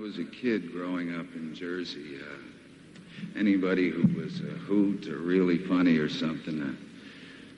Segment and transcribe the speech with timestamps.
[0.00, 5.58] was a kid growing up in Jersey, uh, anybody who was a hoot or really
[5.58, 6.72] funny or something, uh,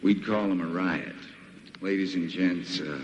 [0.02, 1.14] we'd call him a riot.
[1.80, 2.98] Ladies and gents, uh,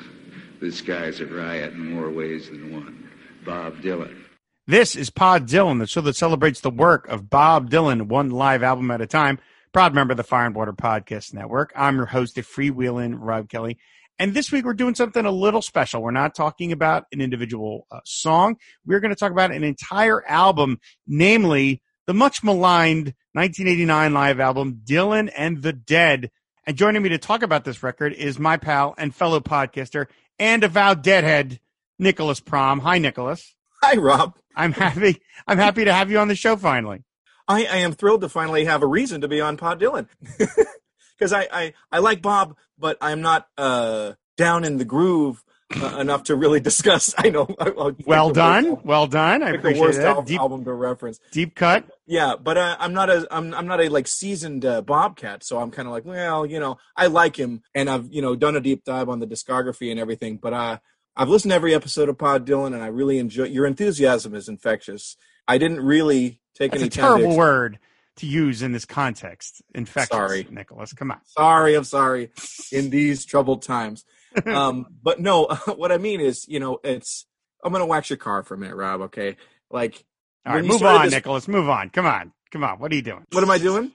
[0.61, 3.09] this guy's a riot in more ways than one.
[3.45, 4.25] Bob Dylan.
[4.67, 8.65] This is Pod Dylan, the show that celebrates the work of Bob Dylan, one live
[8.65, 9.39] album at a time.
[9.73, 11.73] Proud member of the Fire and Water Podcast Network.
[11.77, 13.79] I'm your host, the freewheeling Rob Kelly.
[14.19, 16.03] And this week we're doing something a little special.
[16.03, 18.57] We're not talking about an individual uh, song.
[18.85, 24.81] We're going to talk about an entire album, namely the much maligned 1989 live album,
[24.85, 26.31] Dylan and the Dead.
[26.67, 30.07] And joining me to talk about this record is my pal and fellow podcaster
[30.39, 31.61] and avowed deadhead,
[31.99, 32.81] Nicholas Prom.
[32.81, 33.55] Hi, Nicholas.
[33.83, 34.37] Hi, Rob.
[34.57, 35.23] I'm happy.
[35.47, 37.05] I'm happy to have you on the show finally.
[37.47, 40.09] I, I am thrilled to finally have a reason to be on Pod Dylan.
[41.19, 45.43] because I, I I like Bob, but I'm not uh, down in the groove
[45.77, 47.15] uh, enough to really discuss.
[47.19, 47.49] I know.
[47.59, 49.43] I'll well done, well done.
[49.43, 50.27] I appreciate the worst that.
[50.27, 51.21] deep, album to reference.
[51.31, 51.85] Deep cut.
[52.07, 55.59] Yeah, but uh, I'm not a I'm I'm not a like seasoned uh, Bobcat, so
[55.59, 58.57] I'm kind of like, well, you know, I like him, and I've you know done
[58.57, 60.79] a deep dive on the discography and everything, but uh,
[61.17, 64.49] I've listened to every episode of Pod Dylan, and I really enjoy your enthusiasm is
[64.49, 65.17] infectious.
[65.47, 67.79] I didn't really take That's any a terrible word
[68.19, 69.63] to use in this context.
[69.75, 70.47] Infectious, Sorry.
[70.51, 70.93] Nicholas.
[70.93, 71.21] Come on.
[71.25, 72.31] Sorry, I'm sorry.
[72.73, 74.05] In these troubled times,
[74.47, 77.27] um, but no, what I mean is, you know, it's.
[77.65, 79.01] I'm gonna wax your car for a minute, Rob.
[79.03, 79.37] Okay,
[79.71, 80.05] like.
[80.47, 81.49] All right, move on, this- Nicholas.
[81.49, 81.91] Move on.
[81.91, 82.33] Come on.
[82.51, 82.79] Come on.
[82.79, 83.27] What are you doing?
[83.33, 83.91] What am I doing?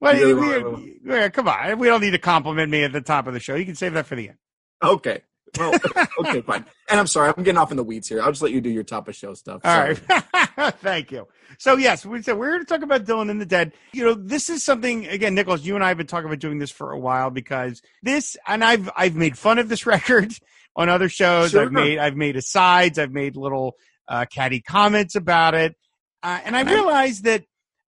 [0.00, 1.78] What, are You really we- we- yeah, come on.
[1.78, 3.54] We don't need to compliment me at the top of the show.
[3.54, 4.38] You can save that for the end.
[4.82, 5.22] Okay.
[5.58, 5.74] Well,
[6.20, 6.64] okay, fine.
[6.90, 8.20] And I'm sorry, I'm getting off in the weeds here.
[8.20, 9.60] I'll just let you do your top of show stuff.
[9.64, 9.96] All Sorry.
[10.08, 10.74] right.
[10.80, 11.26] Thank you.
[11.58, 13.72] So yes, we said we're going to talk about Dylan and the Dead.
[13.92, 15.64] You know, this is something again, Nicholas.
[15.64, 18.64] You and I have been talking about doing this for a while because this, and
[18.64, 20.32] I've I've made fun of this record
[20.76, 21.52] on other shows.
[21.52, 21.62] Sure.
[21.62, 22.98] I've made I've made asides.
[22.98, 23.76] I've made little
[24.08, 25.76] uh, catty comments about it,
[26.22, 27.44] uh, and I realized that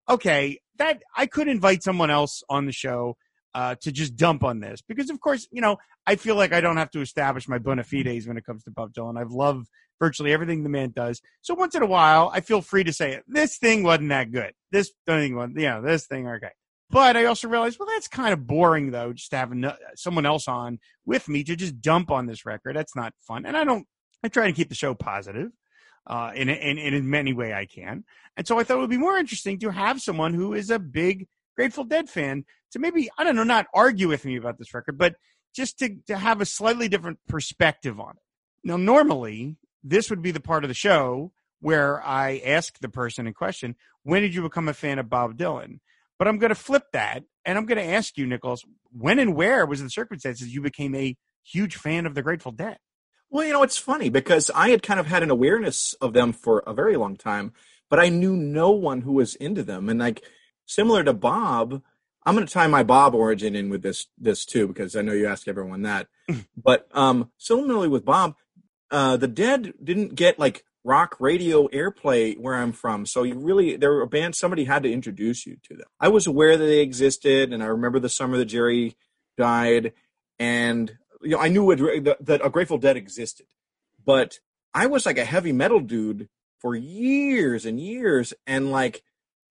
[0.07, 3.17] okay, that I could invite someone else on the show
[3.55, 6.59] uh, to just dump on this because, of course, you know, I feel like I
[6.59, 9.17] don't have to establish my bona fides when it comes to Bob Dylan.
[9.17, 11.21] I've loved virtually everything the man does.
[11.41, 14.51] So once in a while, I feel free to say this thing wasn't that good.
[14.73, 16.51] This thing was, you know, this thing okay.
[16.89, 19.53] But I also realized, well, that's kind of boring though, just to have
[19.95, 22.75] someone else on with me to just dump on this record.
[22.75, 23.45] That's not fun.
[23.45, 23.88] And I don't.
[24.21, 25.51] I try to keep the show positive
[26.07, 28.03] uh, in, in in in many way I can.
[28.35, 30.77] And so I thought it would be more interesting to have someone who is a
[30.77, 32.44] big Grateful Dead fan
[32.75, 35.16] to maybe I don't know, not argue with me about this record, but
[35.56, 38.22] just to to have a slightly different perspective on it.
[38.63, 41.31] Now, normally this would be the part of the show
[41.62, 45.38] where I ask the person in question, "When did you become a fan of Bob
[45.38, 45.80] Dylan?"
[46.19, 49.36] But I'm going to flip that, and I'm going to ask you, Nicholas, when and
[49.36, 52.78] where was the circumstances you became a huge fan of the Grateful Dead?
[53.30, 56.31] Well, you know, it's funny because I had kind of had an awareness of them
[56.31, 57.52] for a very long time,
[57.90, 59.90] but I knew no one who was into them.
[59.90, 60.24] And like
[60.66, 61.81] similar to Bob,
[62.25, 65.13] I'm going to tie my Bob origin in with this this too because I know
[65.13, 66.08] you ask everyone that.
[66.58, 68.36] but um similarly with Bob,
[68.91, 73.06] uh the Dead didn't get like rock radio airplay where I'm from.
[73.06, 75.88] So you really there were a band somebody had to introduce you to them.
[76.00, 78.96] I was aware that they existed and I remember the summer that Jerry
[79.38, 79.94] died
[80.40, 83.47] and you know I knew it, that, that a Grateful Dead existed.
[84.03, 84.40] But
[84.74, 86.28] I was like a heavy metal dude
[86.59, 89.03] for years and years and like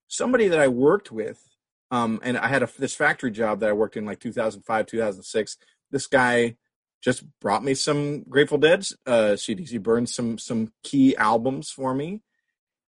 [0.09, 1.54] somebody that I worked with
[1.91, 5.57] um and I had a this factory job that I worked in like 2005 2006
[5.91, 6.57] this guy
[7.05, 9.69] just brought me some Grateful Dead uh, CDs.
[9.69, 12.23] He burned some some key albums for me,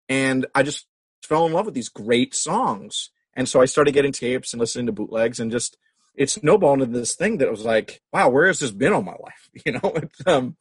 [0.08, 0.86] and I just
[1.22, 3.10] fell in love with these great songs.
[3.34, 5.76] And so I started getting tapes and listening to bootlegs, and just
[6.14, 9.12] it snowballed into this thing that was like, wow, where has this been all my
[9.12, 9.50] life?
[9.66, 10.56] You know, it's, um,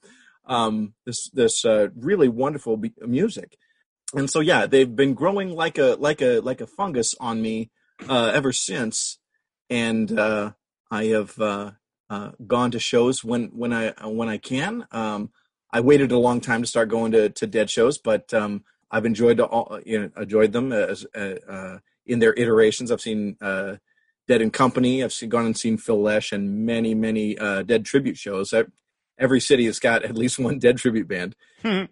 [0.45, 3.57] um, this this uh, really wonderful music.
[4.13, 7.71] And so yeah, they've been growing like a like a like a fungus on me
[8.07, 9.19] uh, ever since,
[9.69, 10.51] and uh,
[10.91, 11.39] I have.
[11.39, 11.71] Uh,
[12.09, 14.87] uh, gone to shows when when I when I can.
[14.91, 15.31] Um,
[15.71, 19.05] I waited a long time to start going to, to dead shows, but um, I've
[19.05, 22.91] enjoyed all you know enjoyed them as uh, uh, in their iterations.
[22.91, 23.77] I've seen uh,
[24.27, 25.03] Dead and Company.
[25.03, 28.53] I've seen, gone and seen Phil Lesh and many many uh, Dead tribute shows.
[28.53, 28.65] I,
[29.17, 31.35] every city has got at least one Dead tribute band.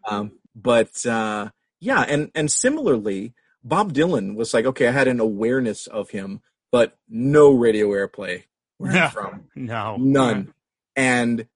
[0.07, 3.33] um, but uh, yeah, and and similarly,
[3.63, 8.44] Bob Dylan was like, okay, I had an awareness of him, but no radio airplay
[8.77, 9.07] where No.
[9.10, 9.45] from.
[9.56, 10.54] No, None.
[10.95, 11.48] And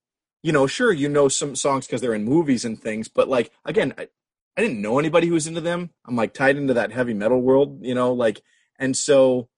[0.44, 3.52] you know, sure, you know some songs because they're in movies and things, but like
[3.66, 4.08] again, I,
[4.56, 5.90] I didn't know anybody who was into them.
[6.06, 8.42] I'm like tied into that heavy metal world, you know, like,
[8.80, 9.50] and so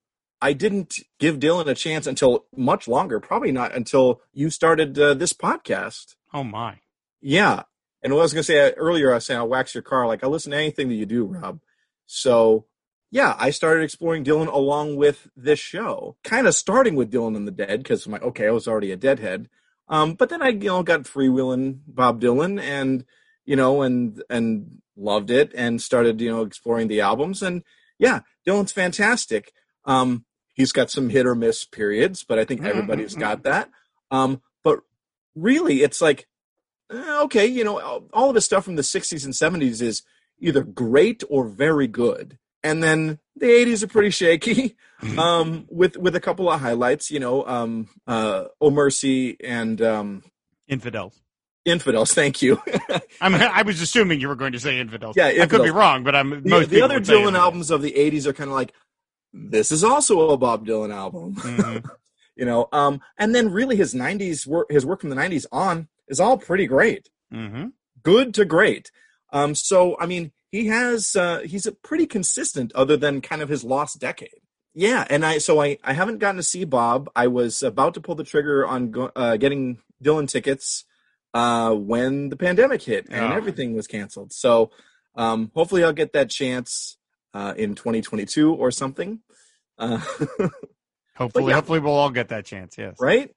[0.42, 5.14] I didn't give Dylan a chance until much longer, probably not until you started uh,
[5.14, 6.16] this podcast.
[6.34, 6.80] Oh my.
[7.22, 7.64] Yeah,
[8.02, 9.82] And what I was going to say uh, earlier, I was saying I'll wax your
[9.84, 10.08] car.
[10.08, 11.60] Like I listen to anything that you do, Rob.
[12.12, 12.66] So
[13.12, 16.18] yeah, I started exploring Dylan along with this show.
[16.24, 18.92] Kind of starting with Dylan and the Dead because I'm like, okay, I was already
[18.92, 19.48] a Deadhead.
[19.88, 23.06] Um, but then I, you know, got freewheeling Bob Dylan and
[23.46, 27.42] you know, and and loved it and started, you know, exploring the albums.
[27.42, 27.64] And
[28.00, 29.54] yeah, Dylan's fantastic.
[29.86, 33.70] Um, he's got some hit or miss periods, but I think everybody's got that.
[34.12, 34.80] Um, but
[35.36, 36.28] really, it's like,
[36.92, 37.80] eh, okay, you know,
[38.14, 40.04] all of his stuff from the 60s and 70s is
[40.40, 42.38] either great or very good.
[42.64, 44.76] And then the 80s are pretty shaky,
[45.18, 50.24] um, with with a couple of highlights, you know, um, uh, Oh Mercy and um,
[50.68, 51.22] Infidels.
[51.66, 52.14] Infidels.
[52.14, 52.62] Thank you.
[53.22, 55.16] I mean, I was assuming you were going to say Infidels.
[55.16, 57.36] Yeah, I could be wrong, but I'm the, most the other Dylan Infidels.
[57.36, 58.74] albums of the 80s are kind of like,
[59.34, 61.36] this is also a Bob Dylan album.
[61.36, 61.86] Mhm.
[62.36, 65.90] you know um and then really his 90s work his work from the 90s on
[66.08, 67.74] is all pretty great Mhm.
[68.02, 68.92] good to great
[69.32, 73.50] um so i mean he has uh he's a pretty consistent other than kind of
[73.50, 74.30] his lost decade
[74.74, 78.02] yeah and i so i i haven't gotten to see bob i was about to
[78.02, 80.86] pull the trigger on go, uh, getting dylan tickets
[81.34, 83.36] uh when the pandemic hit and Oh.
[83.36, 84.72] everything was canceled so
[85.16, 86.98] um hopefully i'll get that chance
[87.34, 89.20] uh in 2022 or something
[89.78, 90.00] uh
[91.16, 91.56] Hopefully, yeah.
[91.56, 92.78] hopefully we'll all get that chance.
[92.78, 92.96] Yes.
[92.98, 93.30] right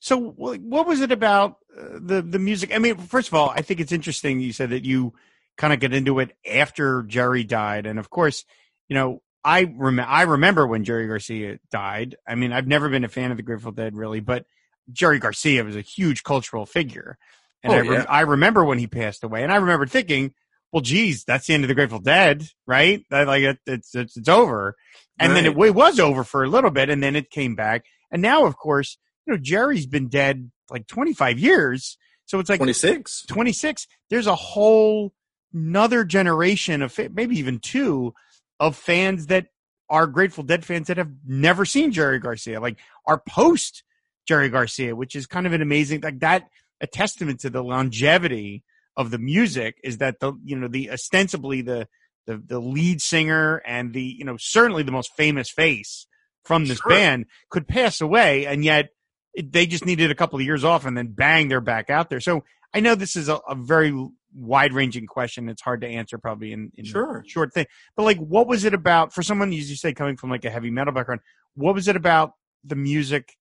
[0.00, 2.74] So, what was it about uh, the the music?
[2.74, 4.40] I mean, first of all, I think it's interesting.
[4.40, 5.12] You said that you
[5.56, 8.44] kind of get into it after Jerry died, and of course,
[8.88, 12.16] you know, I rem- I remember when Jerry Garcia died.
[12.26, 14.44] I mean, I've never been a fan of the Grateful Dead, really, but
[14.92, 17.18] Jerry Garcia was a huge cultural figure,
[17.62, 18.06] and Oh, I, rem- yeah.
[18.08, 20.32] I remember when he passed away, and I remember thinking.
[20.72, 23.02] Well, geez, that's the end of the Grateful Dead, right?
[23.08, 24.74] That, like it, it's, it's it's over,
[25.18, 27.84] and then it, it was over for a little bit, and then it came back,
[28.10, 31.96] and now, of course, you know, Jerry's been dead like 25 years.
[32.26, 33.86] So it's like 26 26.
[34.10, 35.14] There's a whole
[35.52, 38.14] another generation of, maybe even two,
[38.58, 39.48] of fans that
[39.88, 43.82] are Grateful Dead fans that have never seen Jerry Garcia, like are post
[44.26, 46.48] Jerry Garcia, which is kind of an amazing, like that,
[46.80, 48.64] a testament to the longevity
[48.96, 51.86] of the music is that the, you know, the ostensibly the,
[52.26, 56.06] the, the lead singer and the, you know, certainly the most famous face
[56.44, 56.90] from this Sure.
[56.90, 58.46] band could pass away.
[58.46, 58.88] And yet
[59.34, 62.10] it, they just needed a couple of years off and then bang, they're back out
[62.10, 62.20] there.
[62.20, 62.42] So
[62.74, 63.92] I know this is a, a very
[64.34, 65.48] wide ranging question.
[65.48, 67.22] It's hard to answer probably in, in Sure.
[67.26, 70.30] short thing, but like, what was it about for someone, as you say, coming from
[70.30, 71.20] like a heavy metal background,
[71.54, 72.32] what was it about
[72.64, 73.36] the music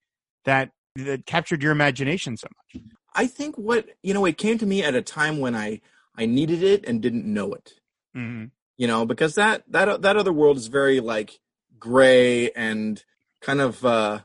[0.46, 2.84] that, that captured your imagination so much?
[3.14, 5.82] I think what you know, it came to me at a time when I
[6.18, 7.74] I needed it and didn't know it.
[8.16, 8.46] Mm-hmm.
[8.78, 11.40] You know, because that that that other world is very like
[11.80, 13.02] gray and
[13.42, 14.20] kind of uh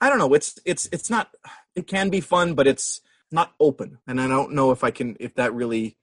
[0.00, 0.34] I don't know.
[0.34, 1.28] It's it's it's not.
[1.76, 3.00] It can be fun, but it's
[3.32, 5.96] not open, and I don't know if I can if that really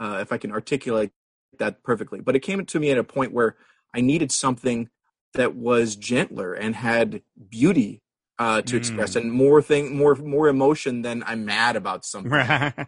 [0.00, 1.12] uh, if I can articulate
[1.58, 2.20] that perfectly.
[2.20, 3.56] But it came to me at a point where
[3.94, 4.88] I needed something
[5.34, 8.02] that was gentler and had beauty
[8.38, 12.32] uh, to express and more thing more more emotion than I'm mad about something.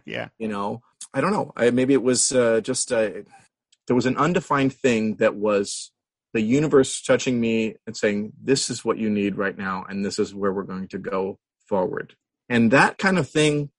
[0.05, 0.29] yeah.
[0.37, 0.81] You know,
[1.13, 1.53] I don't know.
[1.55, 3.09] I, maybe it was uh, just uh,
[3.87, 5.91] there was an undefined thing that was
[6.33, 10.19] the universe touching me and saying, "This is what you need right now, and this
[10.19, 12.15] is where we're going to go forward."
[12.49, 13.69] And that kind of thing,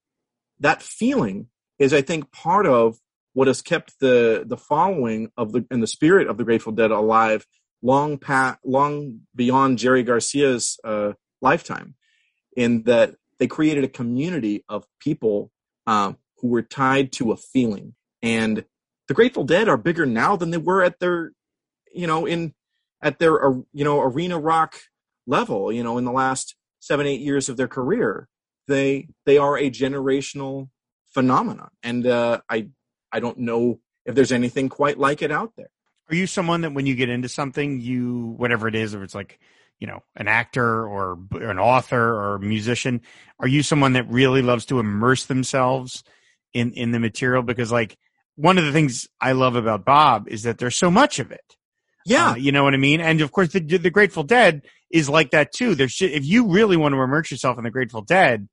[0.60, 1.48] that feeling,
[1.78, 2.98] is I think part of
[3.32, 6.90] what has kept the the following of the and the spirit of the Grateful Dead
[6.90, 7.46] alive
[7.82, 11.94] long past, long beyond Jerry Garcia's uh, lifetime,
[12.56, 15.50] in that they created a community of people
[15.86, 17.94] um, who were tied to a feeling.
[18.22, 18.64] And
[19.08, 21.32] the Grateful Dead are bigger now than they were at their,
[21.92, 22.54] you know, in
[23.02, 24.76] at their uh, you know arena rock
[25.26, 25.70] level.
[25.70, 28.28] You know, in the last seven eight years of their career,
[28.66, 30.68] they they are a generational
[31.12, 32.68] phenomenon, and uh, I
[33.12, 35.70] I don't know if there's anything quite like it out there.
[36.08, 39.14] Are you someone that when you get into something, you whatever it is, if it's
[39.14, 39.38] like
[39.80, 43.00] you know an actor or, or an author or a musician,
[43.40, 46.04] are you someone that really loves to immerse themselves
[46.52, 47.42] in in the material?
[47.42, 47.96] Because like
[48.36, 51.56] one of the things I love about Bob is that there's so much of it.
[52.04, 53.00] Yeah, Uh, you know what I mean?
[53.00, 55.74] And of course, the, the Grateful Dead is like that too.
[55.74, 58.48] There's if you really want to immerse yourself in the Grateful Dead,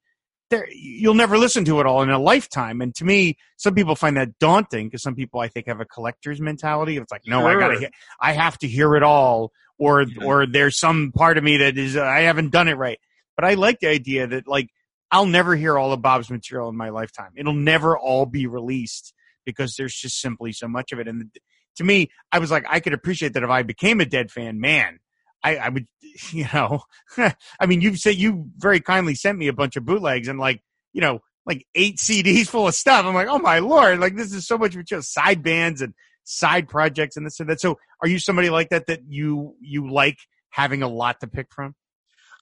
[0.53, 2.81] there you'll never listen to it all in a lifetime.
[2.81, 5.85] And to me, some people find that daunting because some people I think have a
[5.85, 6.97] collector's mentality.
[6.97, 10.23] It's like, no, I gotta, hear, I have to hear it all, or Yeah.
[10.23, 12.99] or there's some part of me that is I haven't done it right.
[13.35, 14.69] But I like the idea that like
[15.11, 17.31] I'll never hear all of Bob's material in my lifetime.
[17.35, 19.13] It'll never all be released
[19.45, 21.07] because there's just simply so much of it.
[21.07, 21.29] And
[21.77, 24.59] to me, I was like, I could appreciate that if I became a Dead fan,
[24.59, 24.99] man,
[25.43, 25.87] I, I would,
[26.31, 26.83] you know,
[27.17, 30.61] I mean, you've said you very kindly sent me a bunch of bootlegs and like,
[30.93, 33.05] you know, like eight CDs full of stuff.
[33.05, 36.69] I'm like, oh my lord, like this is so much material, side bands and side
[36.69, 37.61] projects and this and that.
[37.61, 40.17] So, are you somebody like that that you you like
[40.49, 41.75] having a lot to pick from?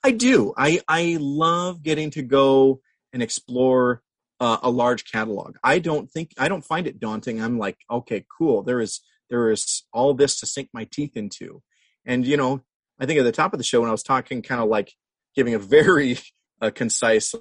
[0.03, 0.53] I do.
[0.57, 2.81] I I love getting to go
[3.13, 4.01] and explore
[4.39, 5.55] uh, a large catalog.
[5.63, 7.41] I don't think I don't find it daunting.
[7.41, 8.63] I'm like, okay, cool.
[8.63, 11.61] There is there is all this to sink my teeth into,
[12.05, 12.61] and you know,
[13.01, 14.93] I think at the top of the show when I was talking, kind of like
[15.35, 16.19] giving a very
[16.61, 17.33] uh, concise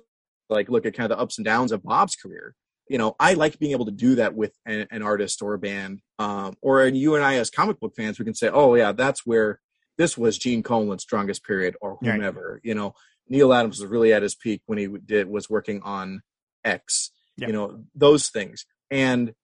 [0.48, 2.54] like look at kind of the ups and downs of Bob's career.
[2.88, 5.58] You know, I like being able to do that with an, an artist or a
[5.58, 8.92] band, um, or you and I as comic book fans, we can say, oh yeah,
[8.92, 9.60] that's where
[9.96, 12.54] this was Gene Colan's strongest period, or whomever.
[12.54, 12.60] Right.
[12.64, 12.94] You know,
[13.28, 16.22] Neal Adams was really at his peak when he did was working on
[16.64, 17.12] X.
[17.36, 17.48] Yep.
[17.48, 19.34] You know, those things, and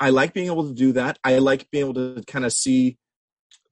[0.00, 1.18] I like being able to do that.
[1.22, 2.98] I like being able to kind of see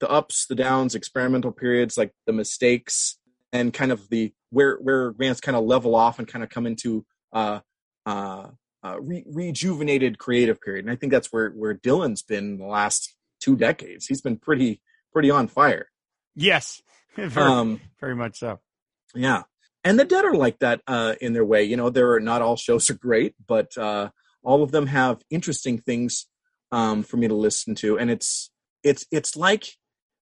[0.00, 3.18] the ups, the downs, experimental periods, like the mistakes,
[3.52, 6.66] and kind of the where where bands kind of level off and kind of come
[6.66, 7.60] into uh,
[8.06, 8.48] uh,
[8.82, 10.84] uh, re- rejuvenated creative period.
[10.84, 14.06] And I think that's where where Dylan's been the last two decades.
[14.06, 14.80] He's been pretty
[15.12, 15.88] pretty on fire.
[16.34, 16.82] Yes,
[17.16, 18.60] very, um, very much so.
[19.14, 19.42] Yeah,
[19.84, 21.64] and the Dead are like that uh, in their way.
[21.64, 24.10] You know, there are not all shows are great, but uh,
[24.42, 26.26] all of them have interesting things
[26.72, 28.50] um, for me to listen to, and it's
[28.82, 29.76] it's it's like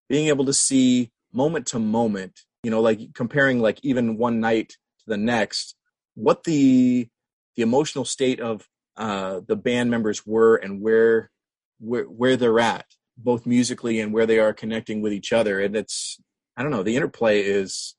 [0.09, 2.41] being able to see moment to moment.
[2.63, 5.75] You know, like comparing like even one night to the next,
[6.15, 7.09] what the
[7.57, 11.31] the emotional state of uh, the band members were and where
[11.79, 15.61] where where they're at both musically and where they are connecting with each other.
[15.61, 16.21] And it's,
[16.57, 17.95] I don't know, the interplay is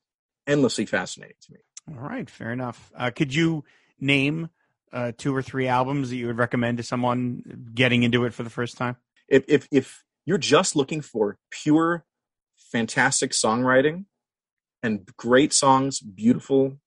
[0.46, 1.58] endlessly fascinating to me.
[1.88, 2.92] All right, fair enough.
[2.96, 3.64] Uh, could you
[4.00, 4.50] name
[4.92, 8.42] uh, two or three albums that you would recommend to someone getting into it for
[8.42, 8.96] the first time?
[9.28, 12.04] If if if you're just looking for pure,
[12.56, 14.06] fantastic songwriting
[14.84, 16.78] and great songs, beautiful,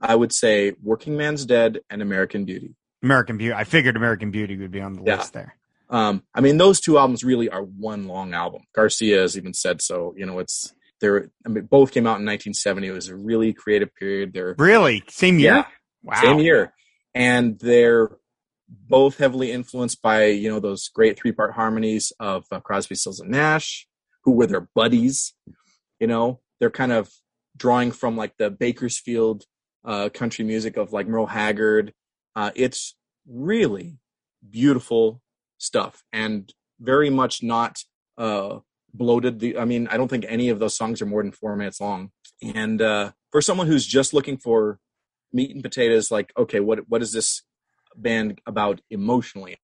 [0.00, 3.54] I would say "Workingman's Dead" and "American Beauty." American Beauty.
[3.54, 5.16] I figured American Beauty would be on the yeah.
[5.16, 5.56] list there.
[5.90, 8.62] Um, I mean, those two albums really are one long album.
[8.74, 10.14] Garcia has even said so.
[10.16, 12.88] You know, it's they're I mean, both came out in 1970.
[12.88, 14.32] It was a really creative period.
[14.32, 15.54] They're really same year.
[15.54, 15.66] Yeah,
[16.02, 16.20] wow.
[16.20, 16.72] same year,
[17.14, 18.10] and they're
[18.88, 23.20] both heavily influenced by you know those great three part harmonies of uh, Crosby, Stills,
[23.20, 23.86] and Nash,
[24.24, 25.34] who were their buddies.
[26.00, 27.10] You know, they're kind of
[27.56, 29.44] drawing from like the Bakersfield
[29.84, 31.92] uh, country music of like Merle Haggard.
[32.34, 32.94] Uh, it's
[33.26, 33.98] really
[34.48, 35.20] beautiful
[35.58, 37.78] stuff and very much not
[38.18, 38.58] uh,
[38.92, 39.38] bloated.
[39.38, 41.80] The I mean, I don't think any of those songs are more than four minutes
[41.80, 42.10] long.
[42.42, 44.78] And uh, for someone who's just looking for
[45.32, 47.42] meat and potatoes, like okay, what what is this
[47.96, 49.58] band about emotionally?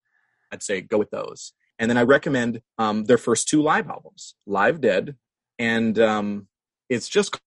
[0.53, 1.53] I'd say go with those.
[1.79, 5.17] And then I recommend um, their first two live albums, Live Dead,
[5.59, 6.49] and um,
[6.89, 7.39] it's just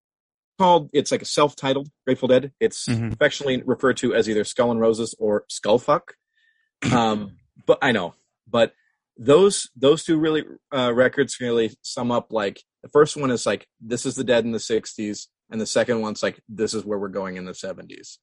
[0.57, 0.89] called.
[0.93, 2.53] It's like a self-titled Grateful Dead.
[2.59, 3.11] It's mm-hmm.
[3.11, 6.01] affectionately referred to as either Skull and Roses or Skullfuck.
[6.91, 8.15] Um, but I know
[8.51, 8.73] but
[9.17, 10.43] those those two really
[10.75, 14.45] uh, records really sum up like the first one is like this is the dead
[14.45, 17.51] in the 60s and the second one's like this is where we're going in the
[17.51, 18.17] 70s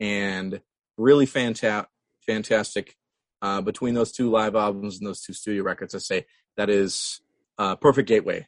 [0.00, 0.60] and
[0.96, 1.90] really fantastic
[2.26, 2.96] fantastic
[3.42, 7.20] uh, between those two live albums and those two studio records i say that is
[7.58, 8.46] a perfect gateway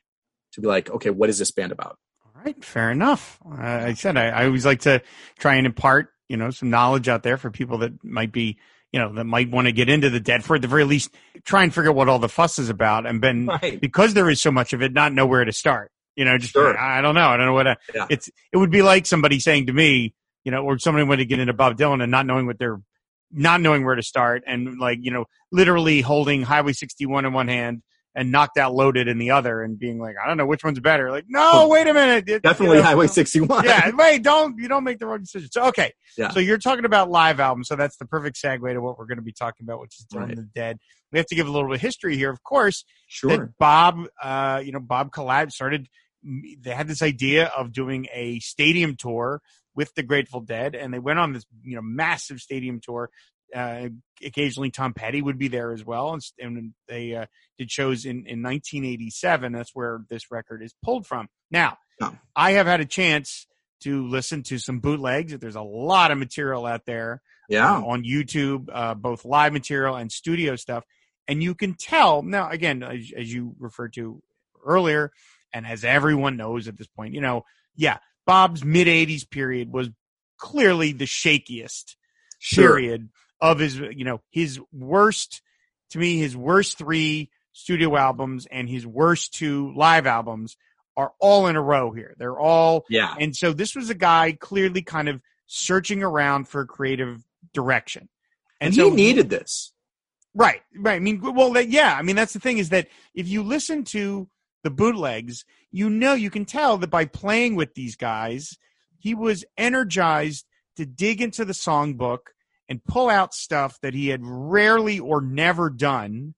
[0.52, 3.94] to be like okay what is this band about all right fair enough uh, i
[3.94, 5.02] said I, I always like to
[5.38, 8.58] try and impart you know some knowledge out there for people that might be
[8.92, 11.10] you know, that might want to get into the dead for at the very least
[11.44, 13.06] try and figure out what all the fuss is about.
[13.06, 13.80] And then right.
[13.80, 15.90] because there is so much of it, not know where to start.
[16.16, 16.76] You know, just sure.
[16.76, 17.28] I don't know.
[17.28, 18.06] I don't know what to, yeah.
[18.10, 18.28] it's.
[18.52, 21.38] It would be like somebody saying to me, you know, or somebody want to get
[21.38, 22.80] into Bob Dylan and not knowing what they're,
[23.30, 27.48] not knowing where to start, and like you know, literally holding Highway 61 in one
[27.48, 27.82] hand
[28.18, 30.80] and knocked out loaded in the other and being like, I don't know which one's
[30.80, 31.08] better.
[31.08, 32.42] Like, no, wait a minute.
[32.42, 33.64] Definitely you know, Highway 61.
[33.64, 33.90] yeah.
[33.94, 35.48] Wait, don't, you don't make the wrong decision.
[35.52, 35.92] So, okay.
[36.16, 36.30] Yeah.
[36.30, 37.68] So you're talking about live albums.
[37.68, 40.06] So that's the perfect segue to what we're going to be talking about, which is
[40.12, 40.36] Dylan right.
[40.36, 40.78] the Dead.
[41.12, 42.84] We have to give a little bit of history here, of course.
[43.06, 43.52] Sure.
[43.60, 45.86] Bob, uh, you know, Bob Collab started,
[46.24, 49.40] they had this idea of doing a stadium tour
[49.78, 53.10] with the Grateful Dead, and they went on this you know massive stadium tour
[53.54, 53.88] uh,
[54.22, 58.26] occasionally Tom Petty would be there as well, and, and they uh, did shows in,
[58.26, 59.52] in 1987.
[59.52, 61.28] That's where this record is pulled from.
[61.50, 62.14] Now, oh.
[62.36, 63.46] I have had a chance
[63.80, 65.36] to listen to some bootlegs.
[65.38, 69.96] There's a lot of material out there, yeah, uh, on YouTube, uh, both live material
[69.96, 70.84] and studio stuff,
[71.26, 72.50] and you can tell now.
[72.50, 74.22] Again, as, as you referred to
[74.64, 75.10] earlier,
[75.54, 77.44] and as everyone knows at this point, you know,
[77.76, 79.88] yeah, Bob's mid 80s period was
[80.36, 81.96] clearly the shakiest
[82.38, 82.68] sure.
[82.68, 83.08] period
[83.40, 85.40] of his, you know, his worst,
[85.90, 90.58] to me, his worst three studio albums and his worst two live albums
[90.94, 92.14] are all in a row here.
[92.18, 93.14] They're all, yeah.
[93.18, 98.10] And so this was a guy clearly kind of searching around for creative direction.
[98.60, 99.72] And, so, he needed this.
[100.34, 100.96] Right, right.
[100.96, 101.96] I mean, well, yeah.
[101.96, 104.28] I mean, that's the thing is that if you listen to
[104.64, 108.56] the bootlegs, you know, you can tell that by playing with these guys,
[108.98, 110.46] he was energized
[110.76, 112.18] to dig into the songbook
[112.68, 116.34] and pull out stuff that he had rarely or never done.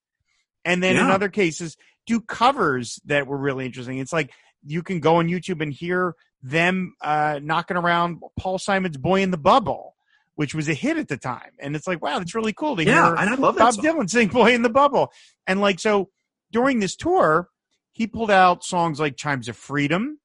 [0.64, 1.04] And then yeah.
[1.04, 3.98] in other cases, do covers that were really interesting.
[3.98, 4.32] It's like
[4.64, 9.30] you can go on YouTube and hear them uh, knocking around Paul Simon's Boy in
[9.30, 9.94] the Bubble,
[10.34, 11.50] which was a hit at the time.
[11.58, 13.74] And it's like, wow, that's really cool to yeah, hear and I love Bob.
[13.74, 15.12] Dylan sing Boy in the Bubble.
[15.46, 16.10] And like, so
[16.50, 17.48] during this tour,
[18.00, 20.18] he pulled out songs like Chimes of Freedom.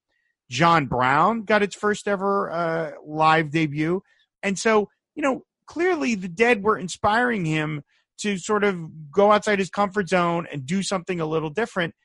[0.49, 4.01] John Brown got its first ever uh, live debut.
[4.41, 7.83] And so, you know, clearly the dead were inspiring him
[8.19, 11.95] to sort of go outside his comfort zone and do something a little different.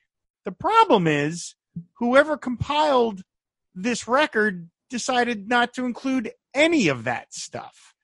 [0.44, 1.54] The problem is,
[1.98, 3.22] whoever compiled
[3.72, 7.94] this record decided not to include any of that stuff.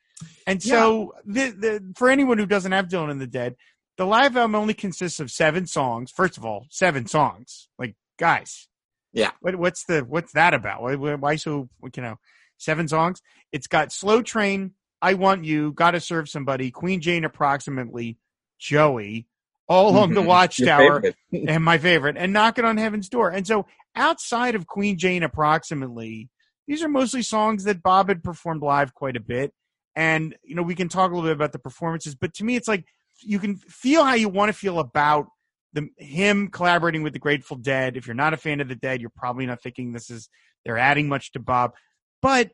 [0.47, 1.51] And so, yeah.
[1.51, 3.57] the, the, for anyone who doesn't have Dylan and the Dead,
[3.97, 6.11] the live album only consists of seven songs.
[6.11, 7.69] First of all, seven songs.
[7.79, 8.69] Like, guys,
[9.13, 9.31] yeah.
[9.41, 10.83] What, what's the what's that about?
[10.83, 12.17] Why, why so you know
[12.59, 13.23] seven songs?
[13.53, 18.19] It's got Slow Train, I Want You, Gotta Serve Somebody, Queen Jane approximately,
[18.59, 19.27] Joey,
[19.69, 23.31] All Along the Watchtower, and my favorite, and Knocking on Heaven's Door.
[23.31, 26.29] And so outside of Queen Jane approximately,
[26.67, 29.53] these are mostly songs that Bob had performed live quite a bit.
[29.95, 32.57] And, you know, we can talk a little bit about the performances, but to me,
[32.57, 32.85] it's like
[33.21, 35.27] you can feel how you want to feel about
[35.73, 37.97] the him collaborating with the Grateful Dead.
[37.97, 40.29] If you're not a fan of the Dead, you're probably not thinking this is
[40.65, 41.75] they're adding much to Bob.
[42.23, 42.51] But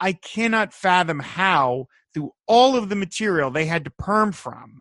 [0.00, 4.80] I cannot fathom how, through all of the material they had to perm from,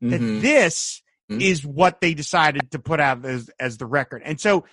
[0.00, 0.40] that mm-hmm.
[0.40, 1.40] this mm-hmm.
[1.40, 4.22] is what they decided to put out as, as the record.
[4.24, 4.64] And so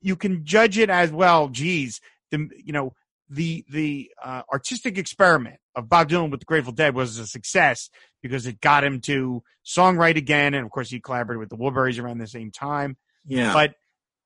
[0.00, 1.48] you can judge it as well.
[1.48, 2.92] Geez, the you know
[3.28, 7.90] the the uh, artistic experiment of Bob Dylan with the Grateful Dead was a success
[8.22, 12.02] because it got him to songwrite again, and of course he collaborated with the Wilburys
[12.02, 12.96] around the same time.
[13.26, 13.74] Yeah, but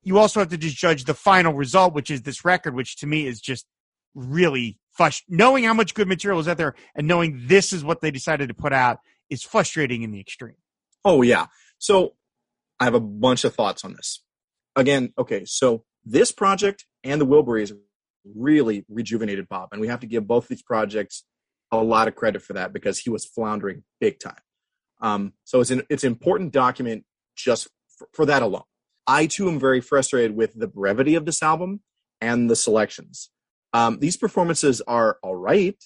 [0.02, 3.06] you also have to just judge the final result, which is this record, which to
[3.06, 3.66] me is just
[4.14, 5.24] really fush.
[5.28, 8.48] Knowing how much good material is out there and knowing this is what they decided
[8.48, 10.56] to put out is frustrating in the extreme.
[11.04, 11.46] Oh yeah.
[11.78, 12.14] So
[12.78, 14.22] I have a bunch of thoughts on this.
[14.76, 17.72] Again, okay, so this project and the Wilburys
[18.24, 21.24] really rejuvenated Bob, and we have to give both these projects
[21.72, 24.40] a lot of credit for that because he was floundering big time.
[25.00, 27.04] Um, so it's an it's an important document
[27.36, 28.62] just for, for that alone.
[29.06, 31.80] I too am very frustrated with the brevity of this album
[32.20, 33.30] and the selections.
[33.72, 35.76] Um, these performances are all right.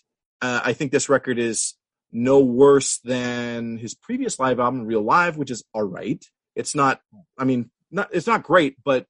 [0.43, 1.75] Uh, I think this record is
[2.13, 6.25] no worse than his previous live album, Real Live, which is all right.
[6.55, 7.01] It's not,
[7.39, 9.07] I mean, not it's not great, but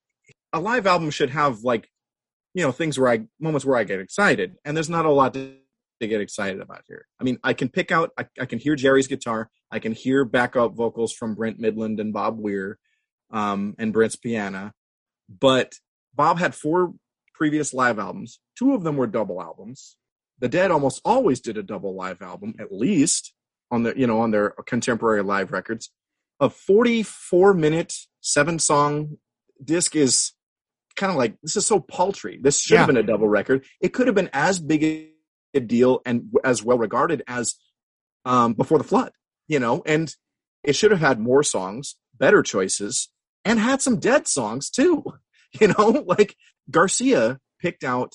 [0.53, 1.89] a live album should have like,
[2.55, 5.35] you know, things where I moments where I get excited, and there's not a lot
[5.35, 5.57] to,
[6.01, 7.07] to get excited about here.
[7.21, 10.25] I mean, I can pick out, I, I can hear Jerry's guitar, I can hear
[10.25, 12.79] backup vocals from Brent Mydland and Bob Weir,
[13.31, 14.73] um, and Brent's piano,
[15.29, 15.75] but
[16.15, 16.95] Bob had four
[17.35, 18.41] previous live albums.
[18.57, 19.97] Two of them were double albums.
[20.39, 23.33] The Dead almost always did a double live album, at least
[23.71, 25.91] on the you know on their contemporary live records.
[26.41, 29.19] A 44 minute seven song
[29.65, 30.33] disc is
[30.97, 32.39] kind of like this is so paltry.
[32.41, 32.81] This should yeah.
[32.81, 33.65] have been a double record.
[33.81, 35.11] It could have been as big
[35.61, 37.55] deal and as well regarded as
[38.25, 39.13] um, Before the Flood,
[39.49, 40.15] you know, and
[40.63, 43.11] it should have had more songs, better choices,
[43.45, 45.05] and had some dead songs too.
[45.61, 46.35] You know, like
[46.69, 48.15] Garcia picked out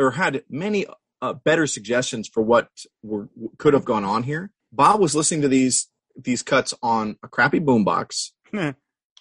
[0.00, 0.84] or had many
[1.20, 2.68] uh, better suggestions for what
[3.04, 4.50] were, could have gone on here.
[4.72, 8.70] Bob was listening to these these cuts on a crappy boombox hmm.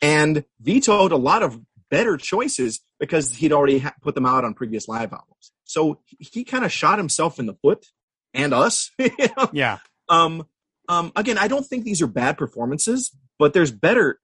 [0.02, 4.56] and vetoed a lot of better choices because he'd already ha- put them out on
[4.56, 5.51] previous live albums.
[5.72, 7.88] So he kind of shot himself in the foot
[8.34, 8.92] and us.
[9.00, 9.50] you know?
[9.52, 9.80] Yeah.
[10.10, 10.46] Um,
[10.90, 14.20] um, again, I don't think these are bad performances, but there's better,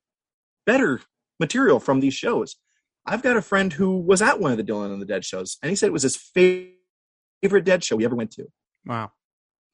[0.66, 1.02] better
[1.40, 2.58] material from these shows.
[3.06, 5.58] I've got a friend who was at one of the Dylan and the Dead shows,
[5.62, 8.48] and he said it was his favorite Dead show he ever went to.
[8.86, 9.12] Wow.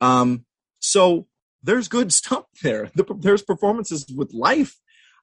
[0.02, 0.46] Um,
[0.80, 1.28] so
[1.64, 2.92] there's good stuff there.
[3.18, 4.76] There's performances with life.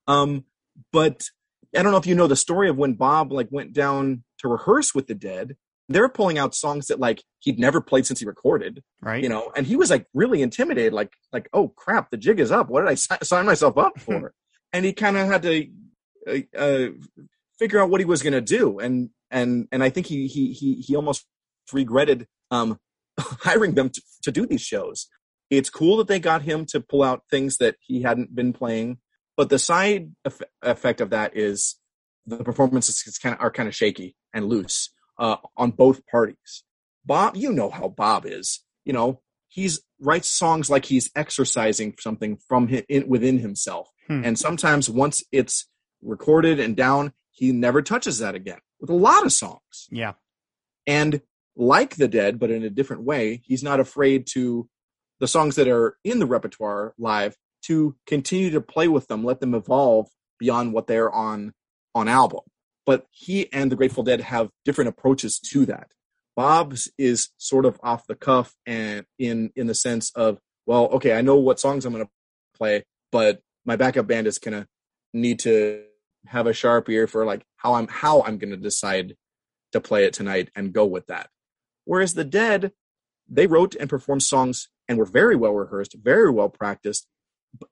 [0.09, 0.45] Um,
[0.93, 1.29] but
[1.77, 4.49] I don't know if you know the story of when Bob like went down to
[4.49, 5.57] rehearse with the Dead.
[5.91, 9.23] They were pulling out songs that like he'd never played since he recorded, right?
[9.23, 12.51] You know, and he was like really intimidated, like like oh crap, the jig is
[12.51, 12.71] up.
[12.71, 14.33] What did I si- sign myself up for?
[14.73, 15.67] and he kind of had to
[16.29, 16.89] uh, uh,
[17.59, 18.79] figure out what he was going to do.
[18.79, 21.27] And and and I think he he he he almost
[21.73, 22.79] regretted um,
[23.19, 25.07] hiring them to, to do these shows.
[25.51, 28.99] It's cool that they got him to pull out things that he hadn't been playing,
[29.37, 30.13] but the side
[30.63, 31.77] effect of that is
[32.27, 36.65] the performances kind of are kind of shaky and loose uh, on both parties.
[37.05, 38.65] Bob, you know how Bob is.
[38.85, 43.91] You know, he's writes songs like he's exercising something from him, in, within himself.
[44.09, 44.25] Hmm.
[44.25, 45.69] And sometimes once it's
[46.03, 48.59] recorded and down, he never touches that again.
[48.81, 49.87] With a lot of songs.
[49.91, 50.15] Yeah.
[50.87, 51.21] And
[51.55, 54.69] like the Dead, but in a different way, he's not afraid to
[55.21, 59.41] the songs that are in the repertoire live to continue to play with them, let
[59.41, 61.53] them evolve beyond what they're on
[61.95, 62.41] on album.
[62.87, 65.93] But he and the Grateful Dead have different approaches to that.
[66.37, 71.13] Bob's is sort of off the cuff and in in the sense of, well, okay,
[71.13, 72.11] I know what songs I'm going to
[72.57, 74.67] play, but my backup band is going to
[75.13, 75.85] need to
[76.27, 79.17] have a sharp ear for like how I'm how I'm going to decide
[79.73, 81.29] to play it tonight and go with that.
[81.85, 82.73] Whereas the Dead,
[83.29, 87.07] they wrote and performed songs and were very well rehearsed, very well practiced,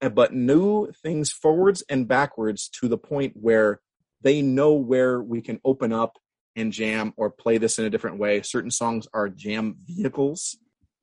[0.00, 3.80] but knew things forwards and backwards to the point where
[4.22, 6.18] they know where we can open up
[6.56, 8.42] and jam or play this in a different way.
[8.42, 10.56] Certain songs are jam vehicles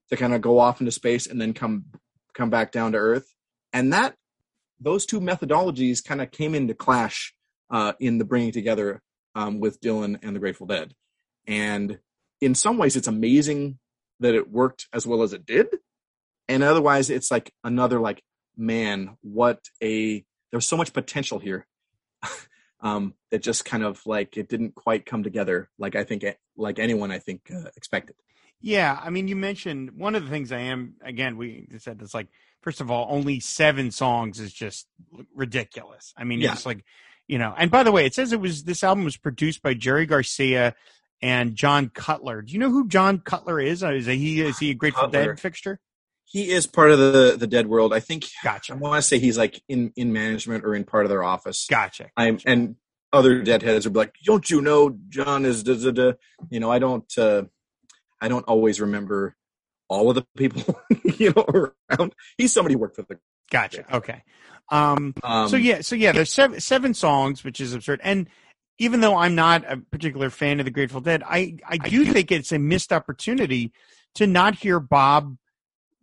[0.09, 1.85] to kind of go off into space and then come
[2.33, 3.33] come back down to earth.
[3.71, 4.15] And that
[4.79, 7.33] those two methodologies kind of came into clash
[7.69, 9.01] uh, in the bringing together
[9.33, 10.93] um, with Dylan and the Grateful Dead.
[11.47, 11.99] And
[12.41, 13.79] in some ways, it's amazing
[14.19, 15.67] that it worked as well as it did.
[16.47, 18.21] And otherwise, it's like another like,
[18.57, 21.65] man, what a there's so much potential here.
[22.85, 26.23] um, that just kind of like it didn't quite come together like I think
[26.55, 28.15] like anyone I think uh, expected.
[28.61, 31.35] Yeah, I mean, you mentioned one of the things I am again.
[31.37, 32.27] We said this like
[32.61, 34.87] first of all, only seven songs is just
[35.35, 36.13] ridiculous.
[36.17, 36.53] I mean, Yeah.
[36.53, 36.83] it's like
[37.27, 37.53] you know.
[37.57, 40.75] And by the way, it says it was this album was produced by Jerry Garcia
[41.21, 42.41] and John Cutler.
[42.41, 43.83] Do you know who John Cutler is?
[43.83, 45.27] Uh, Is he is he a Grateful Cutler.
[45.27, 45.79] Dead fixture?
[46.25, 47.93] He is part of the the Dead World.
[47.93, 48.73] I think Gotcha.
[48.73, 51.67] I want to say he's like in in management or in part of their office.
[51.69, 52.09] gotcha.
[52.17, 52.75] I'm and
[53.13, 56.11] other deadheads would be like, "Don't you know John is da da da?"
[56.49, 57.17] You know, I don't.
[57.17, 57.43] uh
[58.21, 59.35] I don't always remember
[59.87, 60.79] all of the people
[61.17, 61.45] you know
[61.91, 62.13] around.
[62.37, 63.19] He's somebody who worked for the.
[63.51, 63.85] Gotcha.
[63.95, 64.23] Okay.
[64.71, 68.01] Um, Um, so yeah, so yeah, there's seven seven songs, which is absurd.
[68.03, 68.27] And
[68.79, 72.31] even though I'm not a particular fan of the Grateful Dead, I I do think
[72.31, 73.71] it's a missed opportunity
[74.15, 75.37] to not hear Bob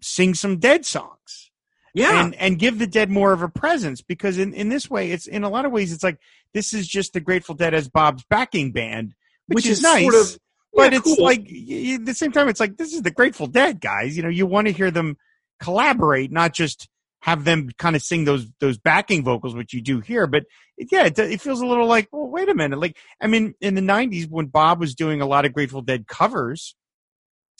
[0.02, 1.50] sing some Dead songs
[1.94, 5.10] yeah, and and give the Dead more of a presence because in in this way,
[5.10, 6.18] it's in a lot of ways, it's like
[6.54, 9.14] this is just the Grateful Dead as Bob's backing band,
[9.46, 10.02] which, which is, is nice.
[10.02, 10.38] sort of.
[10.72, 11.24] but yeah, it's cool.
[11.24, 14.16] like at the same time, it's like this is the Grateful Dead guys.
[14.16, 15.18] You know, you want to hear them
[15.60, 16.88] collaborate, not just
[17.20, 20.26] have them kind of sing those those backing vocals, which you do here.
[20.26, 20.44] But
[20.78, 22.78] it, yeah, it, it feels a little like, well, wait a minute.
[22.78, 26.06] Like, I mean, in the '90s when Bob was doing a lot of Grateful Dead
[26.06, 26.74] covers,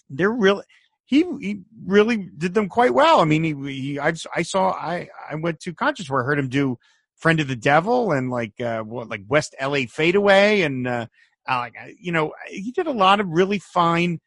[0.09, 0.65] they're really
[1.05, 3.21] he he really did them quite well.
[3.21, 6.39] I mean, he, he I I saw I I went to concerts where I heard
[6.39, 6.79] him do
[7.17, 9.87] "Friend of the Devil" and like uh what like West L.A.
[9.87, 11.07] Fadeaway and uh,
[11.49, 14.21] uh, like uh, you know he did a lot of really fine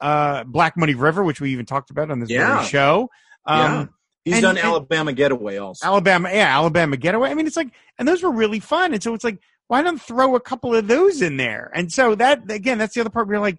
[0.00, 2.56] uh Black Muddy River, which we even talked about on this Yeah.
[2.56, 3.10] very show.
[3.46, 3.86] Um, yeah,
[4.24, 5.86] he's and- done Alabama Getaway also.
[5.86, 7.30] Alabama, yeah, Alabama Getaway.
[7.30, 8.94] I mean, it's like, and those were really fun.
[8.94, 11.70] And so it's like, why not throw a couple of those in there?
[11.74, 13.58] And so that again, that's the other part where you're like,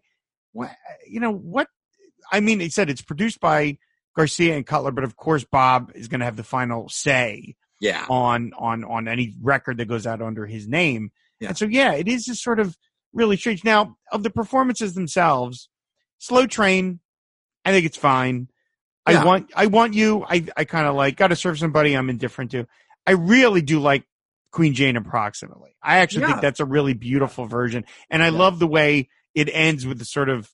[0.54, 0.72] what,
[1.08, 1.68] you know, what?
[2.32, 3.78] I mean, he said it's produced by
[4.16, 8.06] Garcia and Cutler, but of course Bob is going to have the final say yeah,
[8.10, 11.12] on on on any record that goes out under his name.
[11.40, 11.50] Yeah.
[11.50, 12.78] And so yeah, it is just sort of
[13.14, 13.64] really strange.
[13.64, 15.70] Now, of the performances themselves,
[16.18, 17.00] Slow Train,
[17.66, 18.48] I think it's fine.
[19.08, 19.22] Yeah.
[19.22, 20.26] I want I want you.
[20.28, 22.66] I I kind of like got to serve somebody I'm indifferent to.
[23.06, 24.06] I really do like
[24.52, 25.76] Queen Jane approximately.
[25.84, 26.28] I actually Yeah.
[26.28, 30.06] think that's a really beautiful version, and I love the way it ends with the
[30.06, 30.50] sort of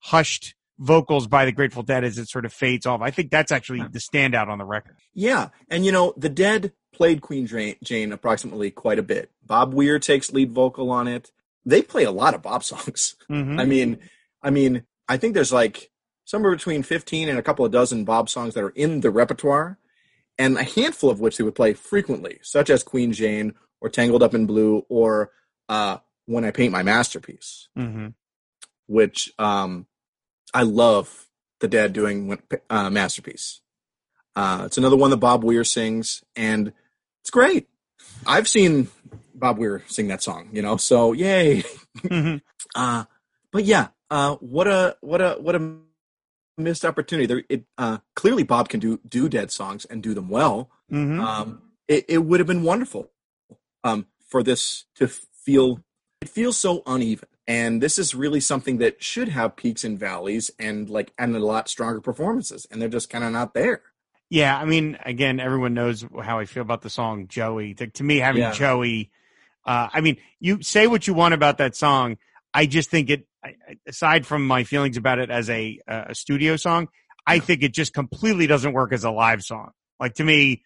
[0.00, 3.00] hushed vocals by the Grateful Dead as it sort of fades off.
[3.00, 4.96] I think that's actually the standout on the record.
[5.14, 5.48] yeah.
[5.70, 7.46] And you know, the Dead played Queen
[7.82, 9.30] Jane, approximately quite a bit.
[9.46, 11.30] Bob Weir takes lead vocal on it.
[11.64, 13.16] They play a lot of Bob songs.
[13.30, 13.60] Mhm.
[13.60, 13.98] I mean,
[14.42, 15.90] I mean, I think there's like
[16.24, 19.78] somewhere between 15 and a couple of dozen Bob songs that are in the repertoire,
[20.38, 24.22] and a handful of which they would play frequently, such as Queen Jane or Tangled
[24.22, 25.30] Up in Blue or
[25.68, 28.14] uh, When I Paint My Masterpiece, Mhm.
[28.86, 29.86] which um,
[30.54, 31.28] I love
[31.60, 32.38] the Dead doing
[32.70, 33.60] uh, Masterpiece.
[34.34, 36.72] Uh, it's another one that Bob Weir sings, and
[37.20, 37.68] it's great.
[38.26, 38.88] I've seen
[39.34, 41.62] Bob Weir sing that song, you know, so yay.
[41.98, 42.40] Mhm.
[42.74, 43.04] Uh,
[43.50, 45.76] but yeah, uh, what a what a what a
[46.56, 47.26] missed opportunity.
[47.26, 50.70] There, it uh, clearly Bob can do do dead songs and do them well.
[50.90, 51.20] Mhm.
[51.20, 53.10] Um, it, it would have been wonderful
[53.84, 55.80] um, for this to feel.
[56.22, 60.50] It feels so uneven, and this is really something that should have peaks and valleys,
[60.58, 63.82] and like and a lot stronger performances, and they're just kind of not there.
[64.30, 67.74] Yeah, I mean, again, everyone knows how I feel about the song Joey.
[67.74, 68.52] To, to me, having Yeah.
[68.52, 69.10] Joey,
[69.66, 72.16] uh, I mean, you say what you want about that song.
[72.54, 73.26] I just think it,
[73.86, 76.88] aside from my feelings about it as a, a studio song,
[77.26, 79.72] I think it just completely doesn't work as a live song.
[80.00, 80.62] Like to me,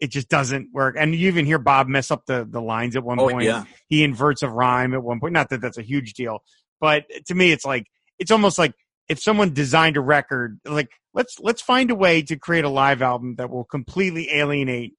[0.00, 0.96] it just doesn't work.
[0.98, 3.44] And you even hear Bob mess up the, the lines at one Oh, point.
[3.44, 3.64] yeah.
[3.88, 5.32] He inverts a rhyme at one point.
[5.32, 6.40] Not that that's a huge deal,
[6.80, 7.86] but to me, it's like,
[8.18, 8.74] it's almost like
[9.08, 13.00] if someone designed a record, like let's, let's find a way to create a live
[13.02, 14.94] album that will completely alienate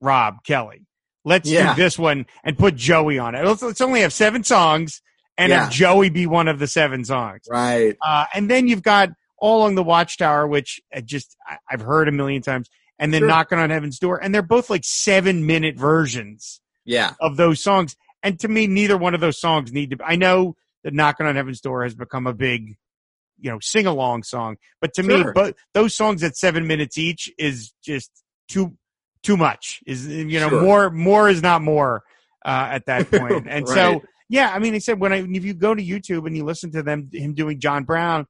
[0.00, 0.86] Rob Kelly.
[1.24, 1.74] Let's Yeah.
[1.74, 3.44] do this one and put Joey on it.
[3.44, 5.02] Let's, let's only have seven songs
[5.36, 5.64] and Yeah.
[5.64, 7.42] have Joey be one of the seven songs.
[7.50, 7.96] Right.
[8.00, 12.08] Uh, and then you've got All Along the Watchtower, which I just I, I've heard
[12.08, 12.68] a million times,
[12.98, 13.28] and then Sure.
[13.28, 17.14] Knocking on Heaven's Door, and they're both like seven minute versions Yeah.
[17.20, 17.96] of those songs.
[18.22, 19.98] And to me, neither one of those songs need to.
[20.04, 22.76] I know that Knocking on Heaven's Door has become a big,
[23.40, 27.30] you know, sing along song, but to me, but those songs at seven minutes each
[27.38, 28.10] is just
[28.48, 28.76] too
[29.22, 29.80] too much.
[29.86, 30.62] Is you know Sure.
[30.62, 32.02] more more is not more
[32.44, 33.46] uh, at that point.
[33.48, 36.36] And so yeah, I mean, he said when I if you go to YouTube and
[36.36, 38.26] you listen to them him doing John Brown,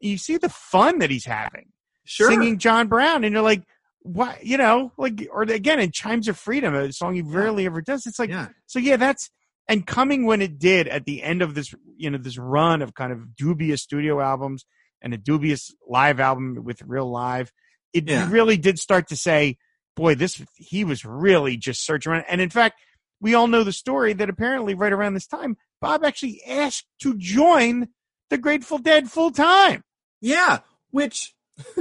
[0.00, 1.66] you see the fun that he's having
[2.04, 2.28] Sure.
[2.28, 3.62] singing John Brown, and you're like,
[4.02, 4.44] what?
[4.44, 8.06] You know, like or again in Chimes of Freedom, a song he rarely ever does.
[8.06, 8.48] It's like yeah.
[8.66, 9.30] so yeah, that's
[9.68, 12.94] and coming when it did at the end of this, you know, this run of
[12.94, 14.64] kind of dubious studio albums
[15.00, 17.52] and a dubious live album with real live,
[17.92, 18.28] it Yeah.
[18.30, 19.56] really did start to say,
[19.96, 22.24] boy, this he was really just searching around.
[22.28, 22.80] And in fact,
[23.20, 27.16] we all know the story that apparently right around this time, Bob actually asked to
[27.16, 27.88] join
[28.30, 29.84] the Grateful Dead full time.
[30.20, 30.58] Yeah.
[30.90, 31.34] Which,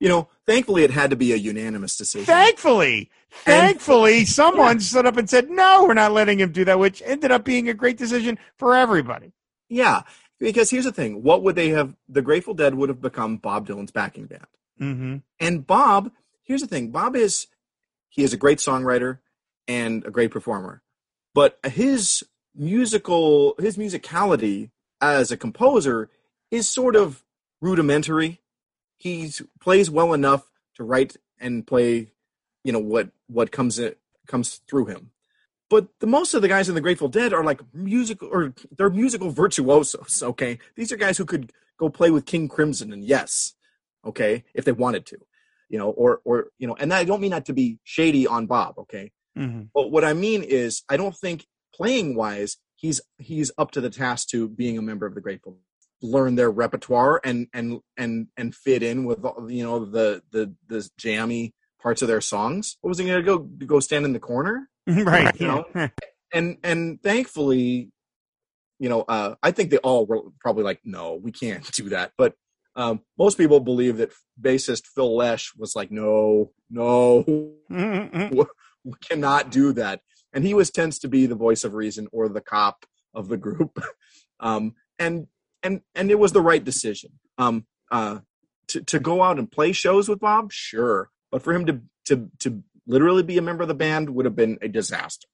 [0.00, 2.26] you know, thankfully it had to be a unanimous decision.
[2.26, 7.02] Thankfully, thankfully, someone stood up and said, "No, we're not letting him do that," which
[7.04, 9.32] ended up being a great decision for everybody.
[9.68, 10.02] yeah.
[10.40, 11.94] Because here's the thing what would they have?
[12.08, 14.46] The Grateful Dead would have become Bob Dylan's backing band.
[14.80, 15.16] Mm-hmm.
[15.38, 16.10] And Bob,
[16.42, 17.46] here's the thing Bob is,
[18.08, 19.20] he is a great songwriter
[19.68, 20.82] and a great performer.
[21.34, 26.10] But his musical, his musicality as a composer
[26.50, 27.24] is sort of
[27.60, 28.40] rudimentary.
[28.96, 29.30] He
[29.60, 32.12] plays well enough to write and play,
[32.62, 33.94] you know, what, what comes, in,
[34.26, 35.10] comes through him.
[35.70, 38.90] But the most of the guys in the Grateful Dead are like musical, or they're
[38.90, 40.22] musical virtuosos.
[40.22, 43.54] Okay, these are guys who could go play with King Crimson, and yes,
[44.04, 45.16] okay, if they wanted to,
[45.68, 48.46] you know, or or you know, and I don't mean that to be shady on
[48.46, 49.62] Bob, okay, Mm-hmm.
[49.74, 53.90] but what I mean is I don't think playing wise he's he's up to the
[53.90, 55.56] task to being a member of the Grateful,
[56.02, 60.54] learn their repertoire and and and and fit in with all, you know the the
[60.68, 62.76] the jammy parts of their songs.
[62.80, 64.68] What was he going to go go stand in the corner?
[64.86, 65.38] right.
[65.40, 65.64] You know?
[66.34, 67.90] and and thankfully
[68.78, 72.12] you know uh i think they all were probably like no we can't do that
[72.18, 72.34] but
[72.76, 77.24] um most people believe that bassist phil lesh was like no no
[78.84, 80.00] we cannot do that
[80.32, 83.36] and he was tends to be the voice of reason or the cop of the
[83.36, 83.82] group
[84.40, 85.28] um and
[85.64, 87.12] and and it was the right decision.
[87.38, 88.20] Um uh
[88.68, 92.30] to, to go out and play shows with bob sure but for him to to
[92.38, 95.28] to literally be a member of the band would have been a disaster.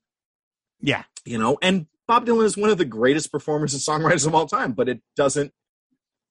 [0.81, 1.05] Yeah.
[1.25, 4.47] you know and bob dylan is one of the greatest performers and songwriters of all
[4.47, 5.53] time but it doesn't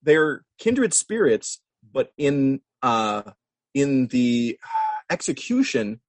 [0.02, 1.62] they're kindred spirits
[1.94, 3.22] but in uh
[3.74, 4.60] in the
[5.10, 6.02] execution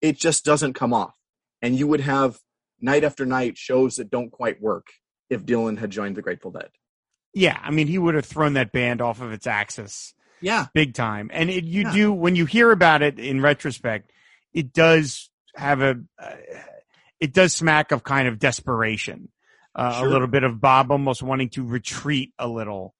[0.00, 1.16] it just doesn't come off.
[1.62, 2.38] And you would have
[2.80, 4.86] night after night shows that don't quite work
[5.30, 6.68] if dylan had joined the grateful dead
[7.36, 7.58] Yeah.
[7.62, 11.30] I mean, he would have thrown that band off of its axis yeah big time.
[11.32, 11.92] And it, you Yeah.
[11.92, 14.10] do, when you hear about it in retrospect,
[14.52, 16.30] it does have a, uh,
[17.20, 19.28] it does smack of kind of desperation.
[19.74, 20.08] Uh, Sure.
[20.08, 22.94] A little bit of Bob almost wanting to retreat a little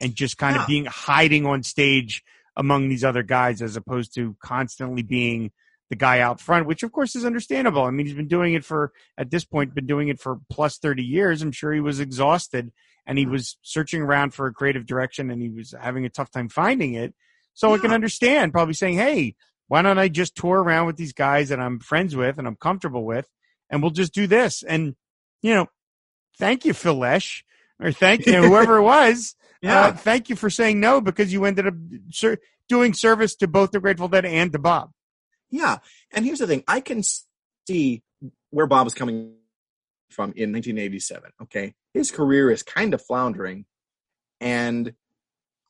[0.00, 0.62] and just kind Yeah.
[0.62, 2.22] of being hiding on stage
[2.56, 5.50] among these other guys as opposed to constantly being
[5.90, 7.84] the guy out front, which of course is understandable.
[7.84, 10.78] I mean, he's been doing it for, at this point, been doing it for plus
[10.78, 11.42] 30 years.
[11.42, 12.72] I'm sure he was exhausted
[13.06, 16.30] and he was searching around for a creative direction and he was having a tough
[16.30, 17.14] time finding it.
[17.54, 19.34] So I can understand probably saying, Hey,
[19.68, 22.56] why don't I just tour around with these guys that I'm friends with and I'm
[22.56, 23.26] comfortable with
[23.70, 24.62] and we'll just do this.
[24.62, 24.94] And,
[25.42, 25.66] you know,
[26.38, 27.44] thank you, Phil Lesh
[27.80, 29.34] or thank you, whoever it was.
[29.64, 31.74] Uh, thank you for saying no because you ended up
[32.10, 32.38] ser-
[32.68, 34.90] doing service to both the Grateful Dead and to Bob.
[35.50, 35.78] Yeah,
[36.10, 37.02] and here's the thing: I can
[37.68, 38.02] see
[38.50, 39.34] where Bob is coming
[40.12, 41.30] from in 1987.
[41.42, 43.64] Okay, his career is kind of floundering,
[44.40, 44.94] and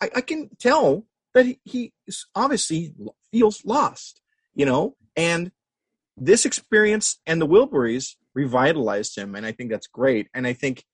[0.00, 1.92] I, I can tell that he, he
[2.34, 2.92] obviously
[3.30, 4.20] feels lost.
[4.54, 5.50] You know, and
[6.16, 10.28] this experience and the Wilburys revitalized him, and I think that's great.
[10.34, 10.84] And I think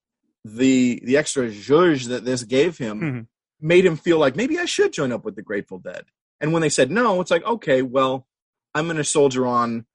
[0.45, 3.27] the the extra zhuzh that this gave him Mhm.
[3.61, 6.05] made him feel like maybe I should join up with the Grateful Dead.
[6.41, 8.27] And when they said no, it's like okay, well,
[8.75, 9.87] I'm going to soldier on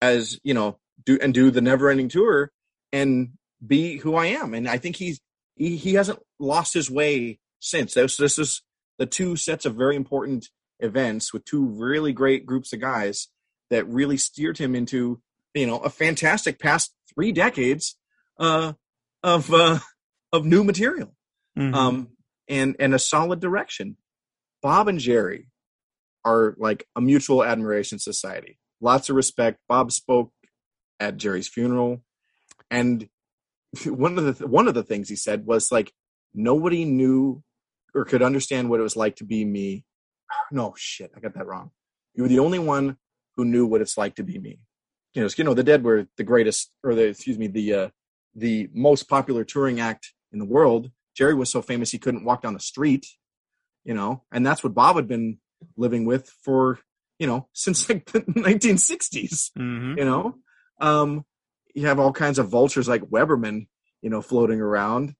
[0.00, 2.50] as you know do and do the never ending tour
[2.94, 3.30] and
[3.66, 4.54] be who I am.
[4.54, 5.20] And I think he's
[5.56, 7.94] he, he hasn't lost his way since.
[7.94, 8.62] This this is
[8.98, 10.48] the two sets of very important
[10.80, 13.28] events with two really great groups of guys
[13.70, 15.20] that really steered him into
[15.54, 17.96] you know a fantastic past three decades
[18.38, 18.72] uh,
[19.22, 19.78] of uh,
[20.32, 21.10] of new material
[21.58, 21.74] Mhm.
[21.74, 22.08] um,
[22.48, 23.96] and and a solid direction.
[24.62, 25.46] Bob and Jerry
[26.24, 28.58] are like a mutual admiration society.
[28.80, 29.58] Lots of respect.
[29.68, 30.32] Bob spoke
[30.98, 32.02] at Jerry's funeral,
[32.74, 33.08] and
[33.86, 35.92] one of the one of the things he said was like
[36.32, 37.42] nobody knew
[37.94, 39.84] or could understand what it was like to be me.
[40.50, 41.70] No shit, I got that wrong.
[42.14, 42.96] You were the only one
[43.36, 44.58] who knew what it's like to be me.
[45.14, 47.88] You know, you know, the Dead were the greatest, or the excuse me, the uh,
[48.34, 50.90] the most popular touring act in the world.
[51.16, 53.06] Jerry was so famous he couldn't walk down the street,
[53.84, 55.38] you know, and that's what Bob had been
[55.76, 56.80] living with for,
[57.20, 59.96] you know, since like the 1960s, Mhm.
[59.98, 60.34] you know.
[60.80, 61.24] Um,
[61.74, 63.66] you have all kinds of vultures like Weberman,
[64.00, 65.14] you know, floating around.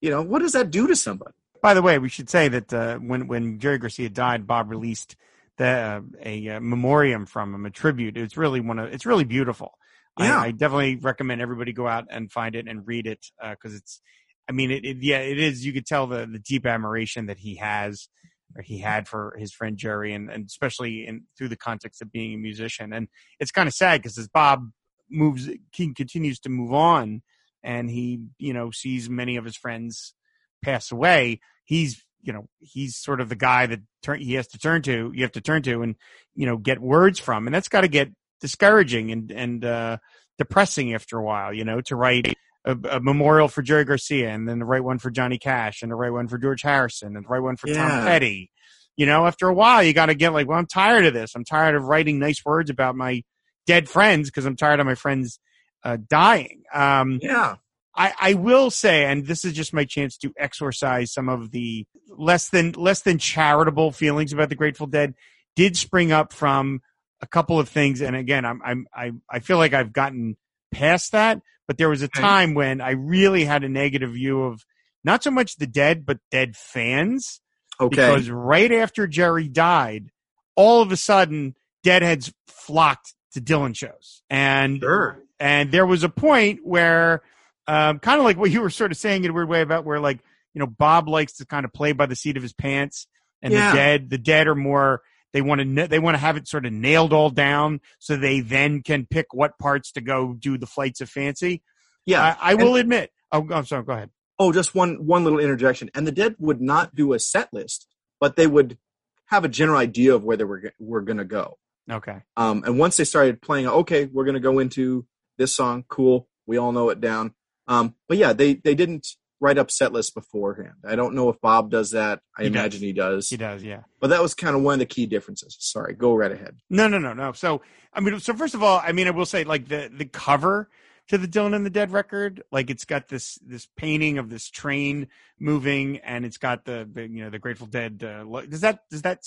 [0.00, 1.34] You know, what does that do to somebody?
[1.62, 5.16] By the way, we should say that uh, when when Jerry Garcia died, Bob released
[5.56, 8.16] the uh, a uh, memoriam from him, a tribute.
[8.16, 9.76] It's really one of it's really beautiful.
[10.18, 10.40] Yeah.
[10.40, 14.00] I, I definitely recommend everybody go out and find it and read it because it's.
[14.48, 15.66] I mean, it, it yeah, it is.
[15.66, 18.08] You could tell the the deep admiration that he has
[18.56, 22.12] or he had for his friend Jerry, and, and especially in through the context of
[22.12, 22.92] being a musician.
[22.92, 23.08] And
[23.40, 24.70] it's kind of sad because as Bob
[25.10, 27.22] moves, he continues to move on,
[27.62, 30.14] and he you know sees many of his friends
[30.62, 31.40] pass away.
[31.64, 35.12] He's you know he's sort of the guy that turn he has to turn to
[35.14, 35.96] you have to turn to and
[36.34, 37.46] you know get words from.
[37.46, 39.98] And that's got to get discouraging and and uh
[40.38, 44.48] depressing after a while you know to write a, a memorial for Jerry Garcia and
[44.48, 47.24] then the right one for Johnny Cash and the right one for George Harrison and
[47.24, 48.50] the right one for Tom Petty.
[48.96, 51.34] You know after a while you got to get like well I'm tired of this.
[51.34, 53.22] I'm tired of writing nice words about my
[53.68, 55.38] dead friends because I'm tired of my friends
[55.84, 57.56] uh dying um Yeah.
[57.98, 61.84] I, I will say, and this is just my chance to exorcise some of the
[62.08, 65.14] less than less than charitable feelings about the Grateful Dead.
[65.56, 66.80] Did spring up from
[67.20, 70.36] a couple of things, and again, I'm I'm I I feel like I've gotten
[70.70, 71.40] past that.
[71.66, 74.64] But there was a time when I really had a negative view of
[75.02, 77.40] not so much the Dead, but Dead fans.
[77.80, 77.88] Okay.
[77.90, 80.10] Because right after Jerry died,
[80.54, 85.22] all of a sudden, Deadheads flocked to Dylan shows, and sure.
[85.38, 87.22] and there was a point where,
[87.66, 89.84] um, kind of like what you were sort of saying in a weird way about
[89.84, 90.18] where like,
[90.54, 93.06] you know, Bob likes to kind of play by the seat of his pants
[93.42, 93.70] and Yeah.
[93.70, 96.66] the dead, the dead are more, they want to, they want to have it sort
[96.66, 100.66] of nailed all down so they then can pick what parts to go do the
[100.66, 101.62] flights of fancy.
[102.06, 102.36] Yeah.
[102.40, 104.10] I, I will admit, oh, I'm sorry, go ahead.
[104.38, 105.90] Oh, just one one little interjection.
[105.94, 107.86] And the Dead would not do a set list,
[108.20, 108.78] but they would
[109.26, 111.58] have a general idea of where they were were going to go.
[111.90, 112.18] Okay.
[112.36, 115.84] Um, and once they started playing, okay, we're going to go into this song.
[115.88, 117.34] Cool, we all know it down.
[117.66, 119.06] Um, but yeah, they they didn't
[119.40, 120.74] write up set lists beforehand.
[120.84, 122.20] I don't know if Bob does that.
[122.36, 122.56] I He does.
[122.56, 123.28] imagine he does.
[123.28, 123.62] He does.
[123.62, 123.82] Yeah.
[124.00, 125.56] But that was kind of one of the key differences.
[125.60, 126.56] Sorry, go right ahead.
[126.68, 127.32] No, no, no, no.
[127.32, 130.06] So, I mean, so first of all, I mean, I will say like the, the
[130.06, 130.68] cover
[131.08, 134.50] to the Dylan and the Dead record, like it's got this, this painting of this
[134.50, 135.06] train
[135.38, 139.02] moving and it's got the, the you know, the Grateful Dead, uh, does that, does
[139.02, 139.20] that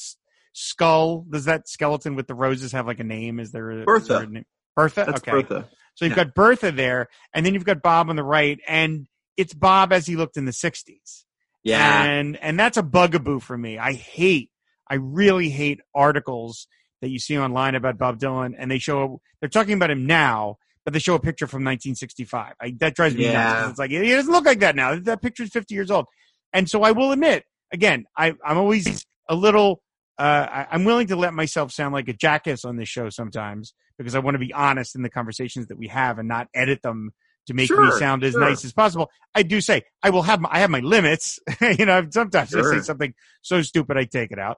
[0.53, 3.39] skull, does that skeleton with the roses have like a name?
[3.39, 4.01] Is there a, Bertha.
[4.01, 4.45] is there a name?
[4.75, 5.03] Bertha?
[5.05, 5.31] That's okay.
[5.31, 5.69] Bertha.
[5.95, 6.23] So you've Yeah.
[6.25, 10.05] got Bertha there and then you've got Bob on the right and it's Bob as
[10.07, 11.25] he looked in the sixties.
[11.63, 12.03] Yeah.
[12.03, 13.77] And and that's a bugaboo for me.
[13.77, 14.49] I hate,
[14.89, 16.67] I really hate articles
[17.01, 20.57] that you see online about Bob Dylan, and they show they're talking about him now,
[20.85, 22.53] but they show a picture from 1965.
[22.61, 23.33] I, that drives me nuts.
[23.33, 23.69] Yeah.
[23.69, 24.95] It's like he doesn't look like that now.
[24.99, 26.05] That picture's 50 years old.
[26.53, 29.81] And so I will admit, again, I, I'm always a little.
[30.21, 33.73] Uh, I, I'm willing to let myself sound like a jackass on this show sometimes
[33.97, 36.83] because I want to be honest in the conversations that we have and not edit
[36.83, 37.11] them
[37.47, 38.41] to make me sound as sure.
[38.41, 39.09] nice as possible.
[39.33, 41.39] I do say I will have my, I have my limits.
[41.61, 44.57] you know, sometimes I say something so stupid I take it out.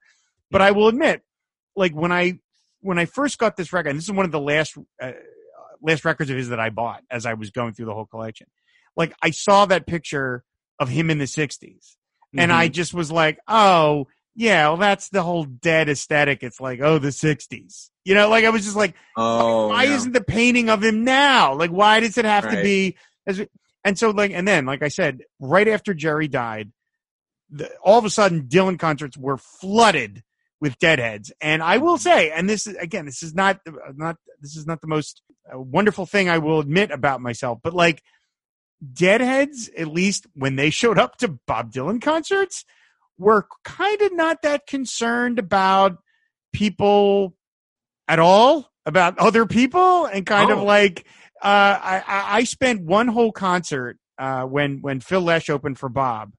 [0.51, 1.21] But I will admit,
[1.77, 2.39] like when I
[2.81, 5.13] when I first got this record, and this is one of the last uh,
[5.81, 8.47] last records of his that I bought as I was going through the whole collection.
[8.97, 10.43] Like I saw that picture
[10.77, 11.95] of him in the '60s,
[12.37, 12.55] and Mhm.
[12.55, 16.43] I just was like, oh yeah, well that's the whole dead aesthetic.
[16.43, 18.29] It's like oh the '60s, you know.
[18.29, 21.53] Like I was just like oh, why isn't the painting of him now?
[21.55, 22.97] Like, why does it have to be?
[23.25, 23.41] As,
[23.83, 26.71] and so, like, and then, like I said, right after Jerry died,
[27.49, 30.23] the, all of a sudden, Dylan concerts were flooded
[30.61, 31.31] with Deadheads.
[31.41, 33.59] And I will say, and this is again, this is not
[33.95, 35.21] not this is not the most
[35.53, 38.01] uh, wonderful thing I will admit about myself, but like
[38.93, 42.63] Deadheads, at least when they showed up to Bob Dylan concerts,
[43.17, 45.97] were kind of not that concerned about
[46.53, 47.35] people
[48.07, 50.63] at all about other people and kind of Oh.
[50.65, 51.05] like
[51.41, 51.47] uh,
[51.81, 56.33] I, I I spent one whole concert uh, when when Phil Lesh opened for Bob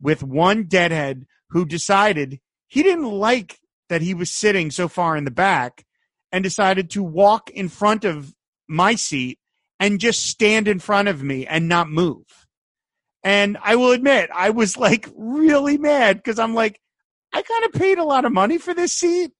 [0.00, 3.58] with one deadhead who decided he didn't like
[3.88, 5.84] that he was sitting so far in the back
[6.32, 8.32] and decided to walk in front of
[8.68, 9.38] my seat
[9.80, 12.39] and just stand in front of me and not move.
[13.22, 16.80] And I will admit, I was like really mad because I'm like,
[17.32, 19.32] I kind of paid a lot of money for this seat.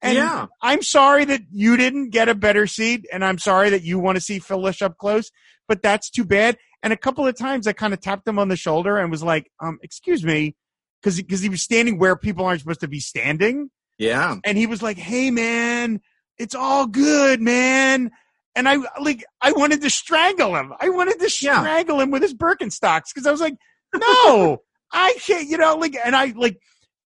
[0.00, 0.46] And Yeah.
[0.62, 3.06] I'm sorry that you didn't get a better seat.
[3.12, 5.30] And I'm sorry that you want to see Phil Lesh up close,
[5.66, 6.56] but that's too bad.
[6.82, 9.22] And a couple of times I kind of tapped him on the shoulder and was
[9.22, 10.54] like, um, excuse me,
[11.02, 14.36] because because he was standing where people aren't supposed to be standing, Yeah.
[14.44, 16.00] and he was like, "Hey, man,
[16.38, 18.10] it's all good, man."
[18.56, 20.72] And I like I wanted to strangle him.
[20.80, 21.60] I wanted to Yeah.
[21.60, 23.56] strangle him with his Birkenstocks because I was like,
[23.94, 26.58] "No, I can't." You know, like, and I like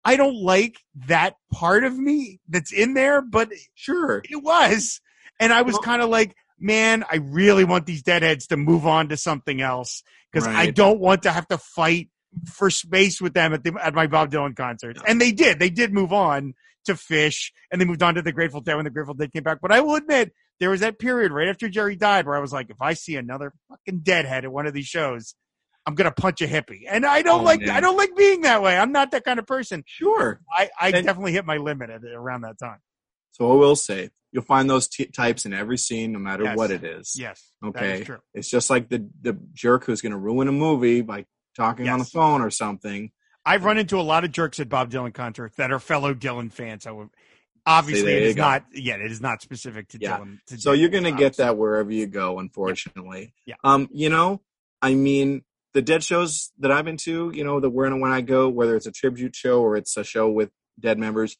[0.03, 0.77] I don't like
[1.07, 4.21] that part of me that's in there, but Sure.
[4.29, 5.01] it was.
[5.39, 8.85] And I was Well- kind of like, man, I really want these deadheads to move
[8.87, 12.09] on to something else because I don't want to have to fight
[12.45, 14.97] for space with them at the at my Bob Dylan concert.
[15.07, 15.59] And they did.
[15.59, 16.53] They did move on
[16.85, 19.43] to Phish, and they moved on to the Grateful Dead when the Grateful Dead came
[19.43, 19.59] back.
[19.61, 22.51] But I will admit, there was that period right after Jerry died where I was
[22.53, 25.35] like, if I see another fucking deadhead at one of these shows.
[25.85, 27.69] I'm gonna punch a hippie, and I don't Oh, like man.
[27.69, 28.77] I don't like being that way.
[28.77, 29.85] I'm not that kind of person.
[29.87, 30.41] Sure.
[30.51, 32.79] I, I And- definitely hit my limit at around that time.
[33.31, 36.57] So I will say, you'll find those t- types in every scene, no matter Yes.
[36.57, 37.13] what it is.
[37.17, 38.01] Yes, Okay.
[38.01, 38.17] is true.
[38.33, 41.99] It's just like the the jerk who's going to ruin a movie by talking on
[41.99, 43.11] the phone or something.
[43.45, 46.51] I've run into a lot of jerks at Bob Dylan concerts that are fellow Dylan
[46.51, 46.85] fans.
[46.85, 47.07] I would,
[47.67, 48.41] obviously, it is go.
[48.41, 48.65] not.
[48.73, 50.17] Yeah, it is not specific to Yeah.
[50.17, 50.37] Dylan.
[50.47, 53.33] to So Dylan, you're going to get that wherever you go, unfortunately.
[53.45, 53.55] Yeah.
[53.63, 54.41] Um, you know,
[54.81, 55.43] I mean,
[55.73, 58.49] the dead shows that I've been to, you know, the where and when I go,
[58.49, 60.49] whether it's a tribute show or it's a show with
[60.79, 61.37] dead members,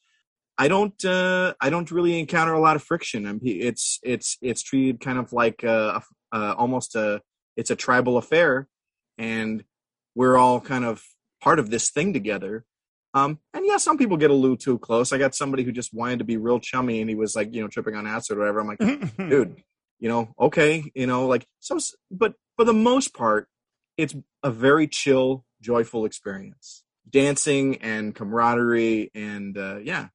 [0.57, 3.25] I don't, uh, I don't really encounter a lot of friction.
[3.25, 5.99] I mean, it's, it's, it's treated kind of like, uh,
[6.31, 7.21] uh, almost a,
[7.55, 8.67] it's a tribal affair
[9.17, 9.63] and
[10.13, 11.03] we're all kind of
[11.41, 12.65] part of this thing together.
[13.17, 15.11] Um, and yeah, some people get a little too close.
[15.11, 17.61] I got somebody who just wanted to be real chummy and he was like, you
[17.61, 18.59] know, tripping on acid or whatever.
[18.59, 18.79] I'm like,
[19.17, 19.61] dude,
[19.99, 21.79] you know, okay, you know, like so,
[22.11, 23.47] but for the most part,
[23.97, 26.83] it's a very chill, joyful experience.
[27.09, 30.09] Dancing and camaraderie, and uh, yeah,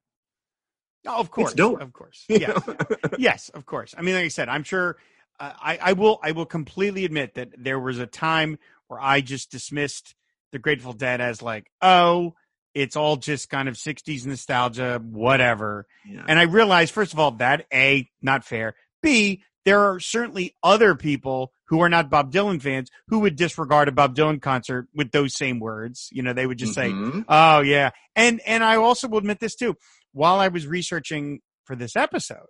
[1.07, 2.25] Oh, of course, of course.
[2.29, 2.59] Yeah.
[2.67, 3.95] Yes, yes, of course.
[3.97, 4.97] I mean, like I said, I'm sure.
[5.41, 6.21] Uh, I, I will.
[6.23, 10.15] I will completely admit that there was a time where I just dismissed
[10.53, 12.35] the Grateful Dead as like, oh,
[12.75, 15.87] it's all just kind of '60s nostalgia, whatever.
[16.07, 16.25] yeah.
[16.27, 18.75] And I realized, first of all, that A, not fair.
[19.03, 23.89] B, there are certainly other people who are not Bob Dylan fans who would disregard
[23.89, 26.09] a Bob Dylan concert with those same words.
[26.13, 27.25] You know, they would just say, Mhm.
[27.29, 27.91] Oh yeah.
[28.17, 29.77] And and I also will admit this too.
[30.13, 32.47] While I was researching for this episode,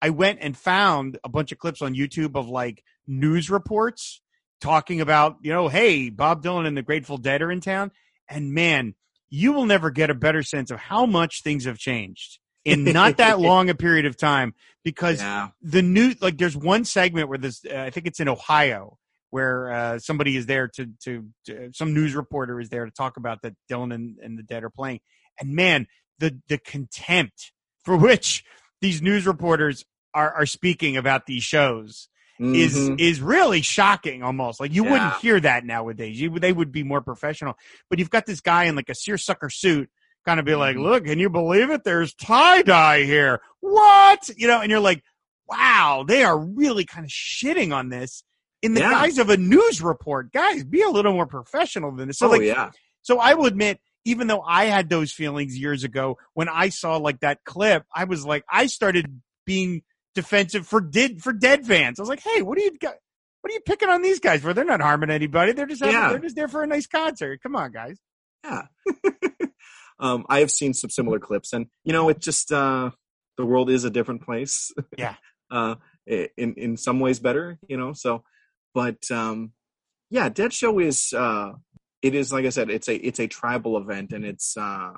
[0.00, 4.20] I went and found a bunch of clips on YouTube of like news reports
[4.60, 7.90] talking about, you know, hey, Bob Dylan and the Grateful Dead are in town.
[8.28, 8.94] And man,
[9.34, 13.16] you will never get a better sense of how much things have changed in not
[13.16, 14.54] that long a period of time
[14.84, 18.28] because yeah, the new like there's one segment where this uh, I think it's in
[18.28, 18.98] Ohio
[19.30, 23.16] where uh, somebody is there to, to to some news reporter is there to talk
[23.16, 25.00] about that Dylan and, and the Dead are playing.
[25.40, 25.86] And man
[26.18, 27.52] the the contempt
[27.84, 28.44] for which
[28.82, 32.10] these news reporters are are speaking about these shows
[32.42, 33.00] is Mhm.
[33.00, 34.58] is really shocking almost.
[34.60, 36.20] Like you wouldn't hear that nowadays.
[36.20, 37.56] You they would be more professional.
[37.88, 39.88] But you've got this guy in like a seersucker suit
[40.26, 40.82] kind of be like Mhm.
[40.82, 41.84] look can you believe it?
[41.84, 43.40] There's tie dye here.
[43.60, 44.28] What?
[44.36, 45.02] You know and you're like
[45.48, 48.24] wow they are really kind of shitting on this
[48.62, 48.90] in the Yeah.
[48.90, 50.32] guise of a news report.
[50.32, 52.18] Guys be a little more professional than this.
[52.18, 52.70] So oh like yeah,
[53.02, 56.96] so I will admit, even though I had those feelings years ago, when I saw
[56.96, 59.82] like that clip, I was like, I started being
[60.14, 61.98] defensive for did for dead fans.
[61.98, 62.94] I was like, hey, what are you got?
[63.40, 64.54] What are you picking on these guys for?
[64.54, 65.52] They're not harming anybody.
[65.52, 66.10] They're just having, Yeah.
[66.10, 67.42] they're just there for a nice concert.
[67.42, 67.98] Come on, guys.
[68.44, 68.66] yeah.
[69.98, 72.90] um, I have seen some similar clips, and you know, it just uh,
[73.36, 74.72] the world is a different place.
[74.96, 75.16] Yeah.
[75.50, 77.92] uh, in in some ways better, you know.
[77.92, 78.22] So,
[78.74, 79.52] but um,
[80.10, 81.52] yeah, Dead Show is uh,
[82.00, 84.92] it is like I said, it's a it's a tribal event, and it's uh,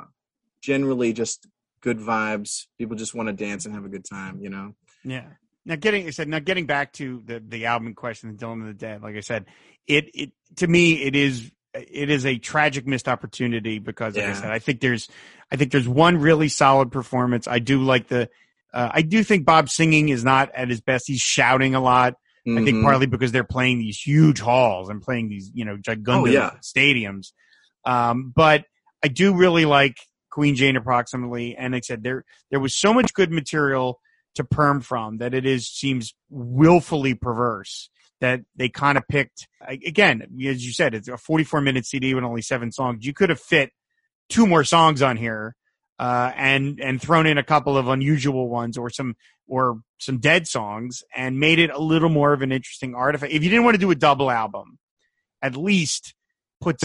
[0.62, 1.46] generally just
[1.80, 2.64] good vibes.
[2.78, 4.74] People just want to dance and have a good time, you know.
[5.04, 5.24] Yeah.
[5.66, 8.74] Now getting I said now getting back to the the album question, Dylan of the
[8.74, 9.02] Dead.
[9.02, 9.46] Like I said,
[9.86, 14.32] it it to me it is it is a tragic missed opportunity because like I
[14.34, 15.08] said, I think there's
[15.50, 17.48] I think there's one really solid performance.
[17.48, 18.28] I do like the
[18.72, 21.04] uh, I do think Bob singing is not at his best.
[21.06, 22.14] He's shouting a lot.
[22.46, 22.82] I think Mhm.
[22.82, 26.50] partly because they're playing these huge halls and playing these, you know, gigantic Oh, yeah.
[26.62, 27.32] stadiums.
[27.86, 28.66] Um, but
[29.02, 29.96] I do really like
[30.30, 31.56] Queen Jane approximately.
[31.56, 33.98] And like I said, there, there was so much good material
[34.34, 40.22] to perm from that it is, seems willfully perverse that they kind of picked, again,
[40.46, 43.04] as you said, it's a 44 minute CD with only seven songs.
[43.04, 43.70] You could have fit
[44.28, 45.54] two more songs on here,
[45.98, 49.14] uh, and and thrown in a couple of unusual ones or some
[49.46, 53.32] or some dead songs and made it a little more of an interesting artifact.
[53.32, 54.78] If you didn't want to do a double album,
[55.42, 56.14] at least
[56.60, 56.76] put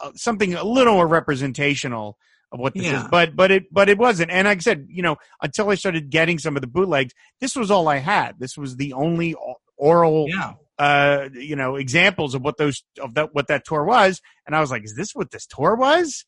[0.00, 2.16] uh, something a little more representational
[2.54, 3.02] of what this Yeah.
[3.02, 3.08] is.
[3.10, 4.30] But but it but it wasn't.
[4.30, 7.54] And like I said, you know, until I started getting some of the bootlegs, this
[7.56, 8.38] was all I had.
[8.38, 9.34] This was the only
[9.76, 10.52] oral Yeah.
[10.78, 14.60] uh you know examples of what those of that what that tour was and i
[14.60, 16.24] was like is this what this tour was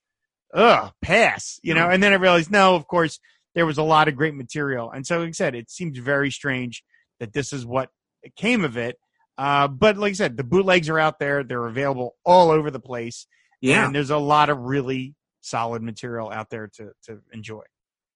[0.55, 3.19] ugh pass you know and then i realized no of course
[3.55, 6.31] there was a lot of great material and so like i said it seems very
[6.31, 6.83] strange
[7.21, 7.89] that this is what
[8.37, 8.97] came of it
[9.39, 12.81] uh but like i said the bootlegs are out there they're available all over the
[12.81, 13.27] place
[13.61, 13.87] Yeah.
[13.87, 15.15] and there's a lot of really
[15.47, 17.63] solid material out there to to enjoy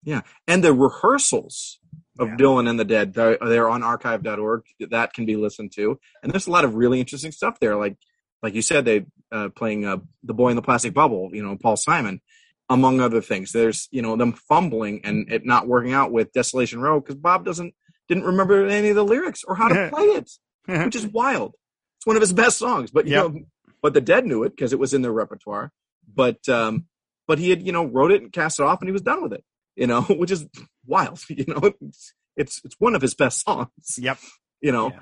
[0.03, 1.79] Yeah, and the rehearsals
[2.19, 2.37] of Yeah.
[2.37, 4.63] Dylan and the Dead, they're, they're on archive.org.
[4.91, 5.99] That can be listened to.
[6.23, 7.77] And there's a lot of really interesting stuff there.
[7.77, 7.97] Like,
[8.43, 11.57] like you said, they, uh, playing, uh, The Boy in the Plastic Bubble, you know,
[11.57, 12.21] Paul Simon,
[12.69, 13.53] among other things.
[13.53, 17.45] There's, you know, them fumbling and it not working out with Desolation Row because Bob
[17.45, 17.75] doesn't,
[18.09, 20.31] didn't remember any of the lyrics or how to play it,
[20.67, 21.55] which is wild.
[21.99, 23.33] It's one of his best songs, but you Yep.
[23.33, 23.41] know,
[23.83, 25.73] but the Dead knew it because it was in their repertoire.
[26.13, 26.87] But, um,
[27.31, 29.23] but he had, you know, wrote it and cast it off and he was done
[29.23, 29.45] with it
[29.77, 30.47] you know, which is
[30.87, 31.21] wild.
[31.29, 33.99] You know, it's it's, it's one of his best songs.
[33.99, 34.19] yep
[34.61, 35.01] You know, Yeah.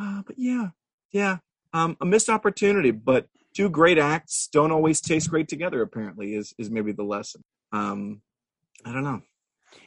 [0.00, 0.68] uh, but yeah,
[1.12, 1.38] yeah,
[1.72, 2.90] um, a missed opportunity.
[2.90, 5.82] But two great acts don't always taste great together.
[5.82, 7.42] Apparently, is is maybe the lesson.
[7.72, 8.22] Um,
[8.84, 9.22] I don't know.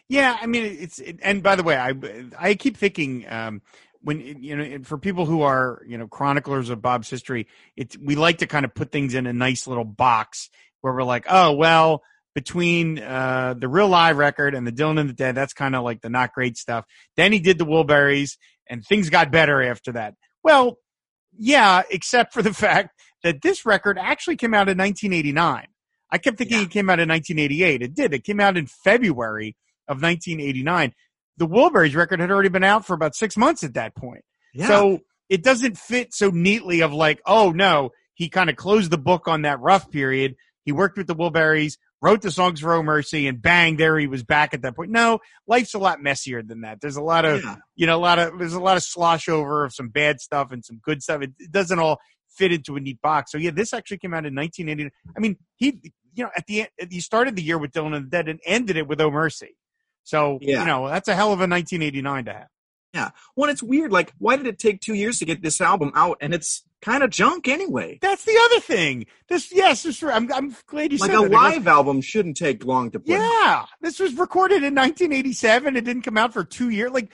[0.08, 1.94] Yeah, I mean it's it, and by the way, I
[2.38, 3.62] I keep thinking um
[4.02, 8.16] when you know for people who are you know chroniclers of Bob's history, it's we
[8.16, 10.50] like to kind of put things in a nice little box
[10.84, 12.04] where we're like, oh well,
[12.36, 15.84] between uh the real live record and the Dylan and the Dead, that's kind of
[15.84, 16.86] like the not great stuff.
[17.18, 18.38] Then he did the Wilburys,
[18.70, 20.14] and things got better after that.
[20.44, 20.78] Well,
[21.38, 22.90] yeah, except for the fact
[23.24, 25.68] that this record actually came out in 1989.
[26.12, 26.64] I kept thinking Yeah.
[26.64, 27.82] it came out in 1988.
[27.82, 28.14] It did.
[28.14, 29.56] It came out in February
[29.88, 30.94] of 1989.
[31.38, 34.24] The Wilburys record had already been out for about six months at that point.
[34.54, 38.92] Yeah, So it doesn't fit so neatly of like, oh no, he kind of closed
[38.92, 40.36] the book on that rough period.
[40.66, 44.08] He worked with the Wilburys, wrote the songs for Oh Mercy, and bang, there he
[44.08, 44.92] was back at that point.
[44.92, 46.80] No, life's a lot messier than that.
[46.82, 49.28] There's a lot of yeah, you know, a lot of there's a lot of slosh
[49.30, 51.22] over of some bad stuff and some good stuff.
[51.22, 52.00] It, it doesn't all
[52.30, 53.32] fit into a neat box.
[53.32, 54.92] So yeah, this actually came out in 1989.
[55.16, 55.80] I mean, he,
[56.16, 58.40] you know, at the end, he started the year with Dylan and the Dead and
[58.46, 59.56] ended it with Oh Mercy.
[60.04, 60.60] So Yeah.
[60.62, 62.48] you know, that's a hell of a 1989 to have.
[63.36, 63.92] Well, it's weird.
[63.92, 66.18] Like, why did it take two years to get this album out?
[66.22, 67.98] And it's kind of junk anyway.
[68.02, 69.06] That's the other thing.
[69.30, 71.26] This, yes, this, I'm, I'm glad you Like said a that.
[71.26, 73.10] It was- live album shouldn't take long to put.
[73.10, 75.76] yeah, this was recorded in 1987.
[75.76, 76.92] It didn't come out for two years.
[76.92, 77.12] Like,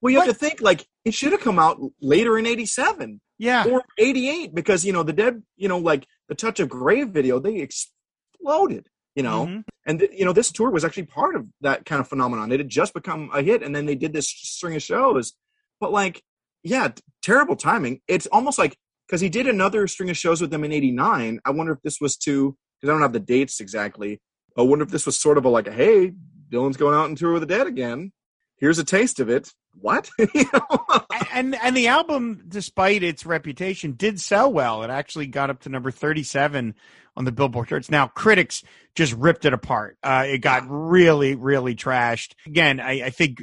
[0.00, 3.20] Well, you have to think like it should have come out later in '87.
[3.38, 7.04] yeah, or 88 because you know the dead you know like the Touch of Grey
[7.04, 9.46] video they exploded you know?
[9.46, 9.64] Mhm.
[9.86, 12.52] and th- you know this tour was actually part of that kind of phenomenon.
[12.52, 15.32] It had just become a hit and then they did this string of shows.
[15.80, 16.22] But like
[16.62, 18.00] yeah t- terrible timing.
[18.06, 21.50] It's almost like because he did another string of shows with them in 89 i
[21.50, 24.20] wonder if this was to because i don't have the dates exactly
[24.56, 26.12] i wonder if this was sort of a like hey
[26.48, 28.12] dylan's going out and tour with the dead again.
[28.58, 29.50] Here's a taste of it
[29.80, 34.82] what you know and and the album, despite its reputation, did sell well.
[34.82, 36.74] It actually got up to number thirty-seven
[37.16, 37.90] on the Billboard charts.
[37.90, 38.62] Now, critics
[38.94, 39.96] just ripped it apart.
[40.02, 42.32] Uh, it got really, really trashed.
[42.46, 43.42] Again, I, I think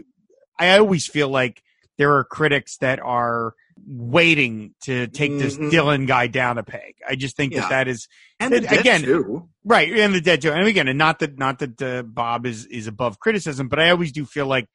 [0.59, 1.61] I always feel like
[1.97, 3.53] there are critics that are
[3.85, 5.71] waiting to take this Mhm.
[5.71, 6.95] Dylan guy down a peg.
[7.07, 7.61] I just think Yeah.
[7.61, 8.07] that that is
[8.39, 9.49] and the It- dead again, too.
[9.63, 10.51] Right, and the dead too.
[10.51, 13.89] And again, and not that not that uh, Bob is is above criticism, but I
[13.89, 14.67] always do feel like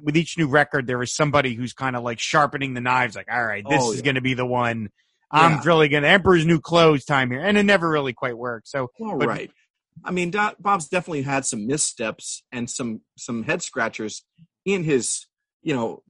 [0.00, 3.14] with each new record, there is somebody who's kind of like sharpening the knives.
[3.16, 4.90] Like, all right, this Oh, is going to be the one.
[5.30, 5.62] I'm Yeah.
[5.64, 8.68] really going to Emperor's New Clothes time here, and it never really quite worked.
[8.68, 9.50] So Well, But- right.
[10.04, 14.24] I mean, Do- Bob's definitely had some missteps and some some head scratchers
[14.64, 15.26] in his,
[15.62, 16.02] you know,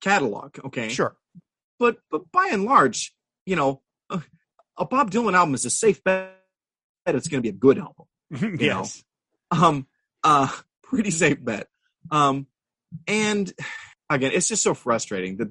[0.00, 0.58] catalog.
[0.64, 1.16] Okay, sure,
[1.78, 3.14] but but by and large,
[3.46, 4.20] you know, a,
[4.76, 6.36] a Bob Dylan album is a safe bet.
[7.06, 8.06] It's going to be a good album.
[8.60, 9.04] yes,
[9.50, 9.86] Um,
[10.24, 10.48] uh,
[10.82, 11.68] pretty safe bet.
[12.10, 12.46] Um,
[13.06, 13.52] and
[14.10, 15.48] again, it's just so frustrating that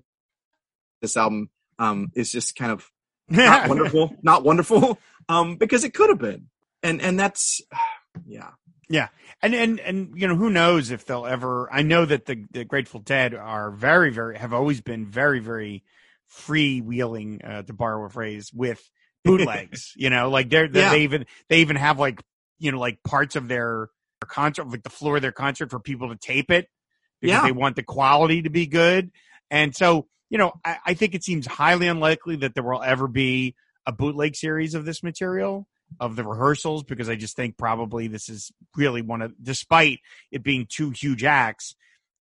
[1.01, 2.89] this album um is just kind of
[3.29, 6.47] not wonderful, not wonderful, um, because it could have been,
[6.81, 7.61] and and that's,
[8.25, 8.51] yeah.
[8.89, 9.07] Yeah,
[9.41, 12.65] and and and you know who knows if they'll ever i know that the, the
[12.65, 15.83] grateful dead are very very have always been very very
[16.29, 18.87] freewheeling uh, to borrow a phrase with
[19.23, 20.91] bootlegs you know like they're, they Yeah.
[20.91, 22.21] they even they even have like
[22.59, 23.89] you know like parts of their
[24.25, 26.67] concert like the floor of their concert for people to tape it
[27.23, 27.43] because Yeah.
[27.47, 29.09] they want the quality to be good
[29.49, 33.07] and so you know I, I think it seems highly unlikely that there will ever
[33.07, 33.55] be
[33.87, 35.67] a bootleg series of this material
[35.99, 39.99] of the rehearsals because I just think probably this is really one of, despite
[40.31, 41.75] it being two huge acts,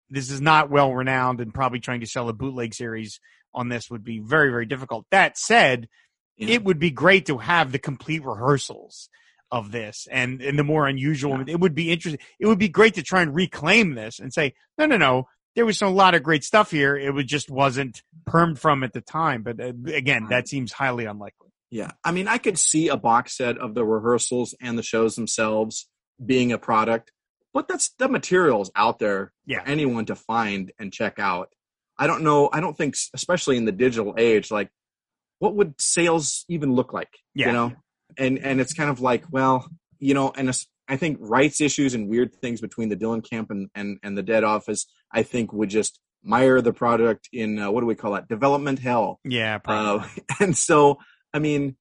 [0.08, 3.20] this is not well renowned and probably trying to sell a bootleg series
[3.54, 5.04] on this would be very, very difficult.
[5.10, 5.88] That said,
[6.36, 6.48] Yeah.
[6.54, 9.08] it would be great to have the complete rehearsals
[9.52, 11.44] of this and, and the more unusual, Yeah.
[11.54, 12.20] it would be interesting.
[12.38, 15.66] It would be great to try and reclaim this and say, no, no, no, there
[15.66, 16.96] was a lot of great stuff here.
[16.96, 19.42] It was just wasn't permed from at the time.
[19.42, 21.48] But uh, again, that seems highly unlikely.
[21.70, 21.90] Yeah.
[22.04, 25.88] I mean, I could see a box set of the rehearsals and the shows themselves
[26.24, 27.12] being a product,
[27.52, 29.62] but that's the materials out there Yeah.
[29.62, 31.48] for anyone to find and check out.
[31.98, 32.48] I don't know.
[32.52, 34.70] I don't think, especially in the digital age, like
[35.38, 37.10] what would sales even look like?
[37.34, 37.46] Yeah.
[37.46, 37.72] You know,
[38.18, 40.50] and and it's kind of like, well, you know, and
[40.88, 44.22] I think rights issues and weird things between the Dylan camp and and, and the
[44.22, 48.12] Dead Office, I think would just mire the product in uh, what do we call
[48.12, 48.28] that?
[48.28, 49.20] Development hell.
[49.24, 49.58] Yeah.
[49.58, 50.06] Probably.
[50.06, 50.98] Uh, and so,
[51.32, 51.76] I mean,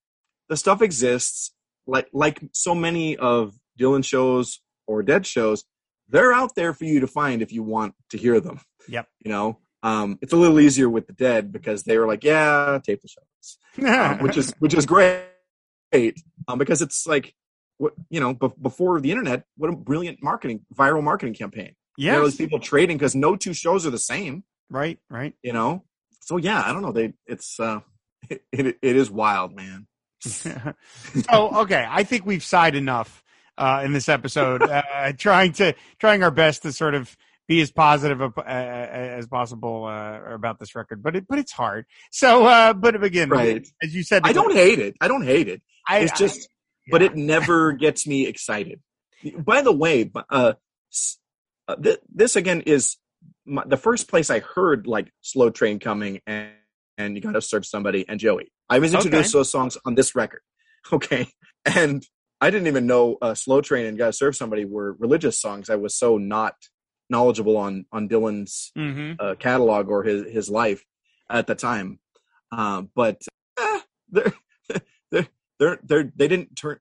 [0.47, 1.51] the stuff exists.
[1.87, 5.63] Like like so many of Dylan shows or Dead shows,
[6.07, 8.59] they're out there for you to find if you want to hear them.
[8.87, 9.07] Yep.
[9.19, 12.77] You know, um, it's a little easier with the Dead because they were like, yeah,
[12.83, 15.23] tape the shows, um, which is which is great
[15.93, 17.33] um, because it's like.
[17.81, 21.77] What you know, be- before the internet, what a brilliant marketing, viral marketing campaign.
[21.95, 22.23] You know, yes.
[22.23, 24.99] those people trading because no two shows are the same right.
[25.09, 25.33] Right.
[25.43, 25.83] you know
[26.21, 27.79] so yeah i don't know they it's uh
[28.29, 29.87] it, it, it is wild man
[30.21, 30.51] so
[31.33, 33.23] okay, I think we've sighed enough
[33.57, 37.15] uh, in this episode, uh, trying to trying our best to sort of
[37.47, 41.85] be as positive uh, as possible uh, about this record, but it but it's hard.
[42.11, 43.67] So, uh, but again, Right.
[43.81, 46.91] as you said, i don't hate it i don't hate it I, it's just I-
[46.91, 48.79] but it never gets me excited.
[49.37, 50.53] By the way uh,
[51.67, 52.95] uh th- this again is
[53.45, 56.51] my, the first place i heard like slow train coming and
[56.97, 58.51] and you gotta serve somebody and joey.
[58.69, 60.41] I was introduced to those songs on this record
[60.93, 61.27] okay?
[61.65, 62.05] And
[62.41, 65.69] i didn't even know uh, slow train and gotta serve somebody were religious songs.
[65.69, 66.55] I was so not
[67.09, 69.15] knowledgeable on on dylan's Mhm.
[69.19, 70.83] uh, catalog or his his life
[71.29, 71.99] at the time.
[72.51, 73.21] Uh, but
[73.59, 73.79] eh,
[75.59, 76.77] they're, they're they didn't turn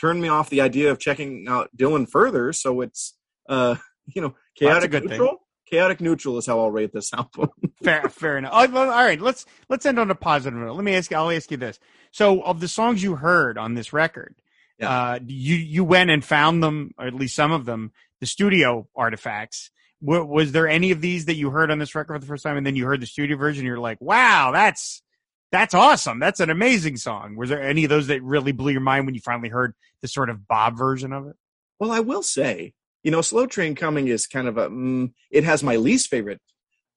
[0.00, 2.52] turn me off the idea of checking out Dylan further.
[2.52, 3.16] So it's
[3.48, 3.76] uh
[4.06, 4.28] you know
[4.60, 5.10] Well, that's a chaotic good thing.
[5.18, 5.38] neutral.
[5.70, 7.50] Chaotic neutral is how I'll rate this album.
[7.82, 8.52] fair, fair enough.
[8.54, 10.74] Oh, all right, let's let's end on a positive note.
[10.74, 11.16] Let me ask you.
[11.16, 11.78] I'll ask you this.
[12.10, 14.34] So, of the songs you heard on this record,
[14.78, 14.90] Yeah.
[14.90, 18.88] uh, you you went and found them, or at least some of them, the studio
[18.96, 19.70] artifacts.
[20.02, 22.44] W- was there any of these that you heard on this record for the first
[22.44, 23.66] time, and then you heard the studio version?
[23.66, 25.02] You're like, wow, that's
[25.50, 26.18] that's awesome.
[26.18, 27.36] That's an amazing song.
[27.36, 30.08] Was there any of those that really blew your mind when you finally heard the
[30.08, 31.36] sort of Bob version of it?
[31.78, 32.72] well, I will say,
[33.02, 36.40] you know, Slow Train Coming is kind of a mm, it has my least favorite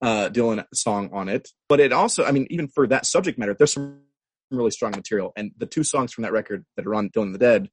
[0.02, 3.54] uh Dylan song on it, but it also, I mean, even for that subject matter,
[3.54, 4.02] there's some
[4.49, 7.36] really strong material, and the two songs from that record that are on Dylan and
[7.36, 7.70] the Dead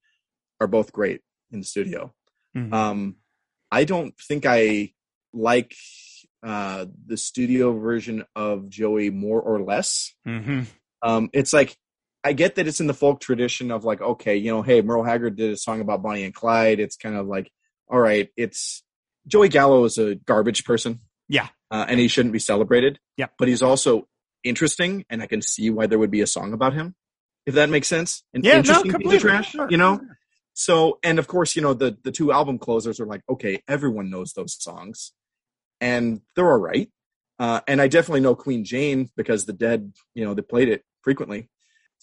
[0.60, 2.14] are both great in the studio.
[2.56, 2.72] Mhm.
[2.72, 3.16] Um,
[3.70, 4.92] I don't think I
[5.32, 5.74] like
[6.42, 10.14] uh, the studio version of Joey more or less.
[10.26, 10.66] Mhm.
[11.02, 11.76] Um, it's like
[12.24, 15.04] I get that it's in the folk tradition of like, okay, you know, hey, Merle
[15.04, 16.80] Haggard did a song about Bonnie and Clyde.
[16.80, 17.50] It's kind of like,
[17.88, 18.82] all right, it's
[19.26, 21.00] Joey Gallo is a garbage person.
[21.28, 21.48] Yeah.
[21.70, 22.98] uh, and he shouldn't be celebrated.
[23.16, 23.26] Yeah.
[23.38, 24.08] but he's also
[24.44, 26.94] interesting, and I can see why there would be a song about him,
[27.46, 28.22] if that makes sense.
[28.32, 29.18] An Yeah, no, completely.
[29.18, 30.00] trash, you know.
[30.54, 34.10] So, and of course, you know, the the two album closers are like, okay, everyone
[34.10, 35.12] knows those songs,
[35.80, 36.90] and they're all right.
[37.38, 40.82] Uh, and I definitely know Queen Jane because the Dead, you know, they played it
[41.02, 41.48] frequently.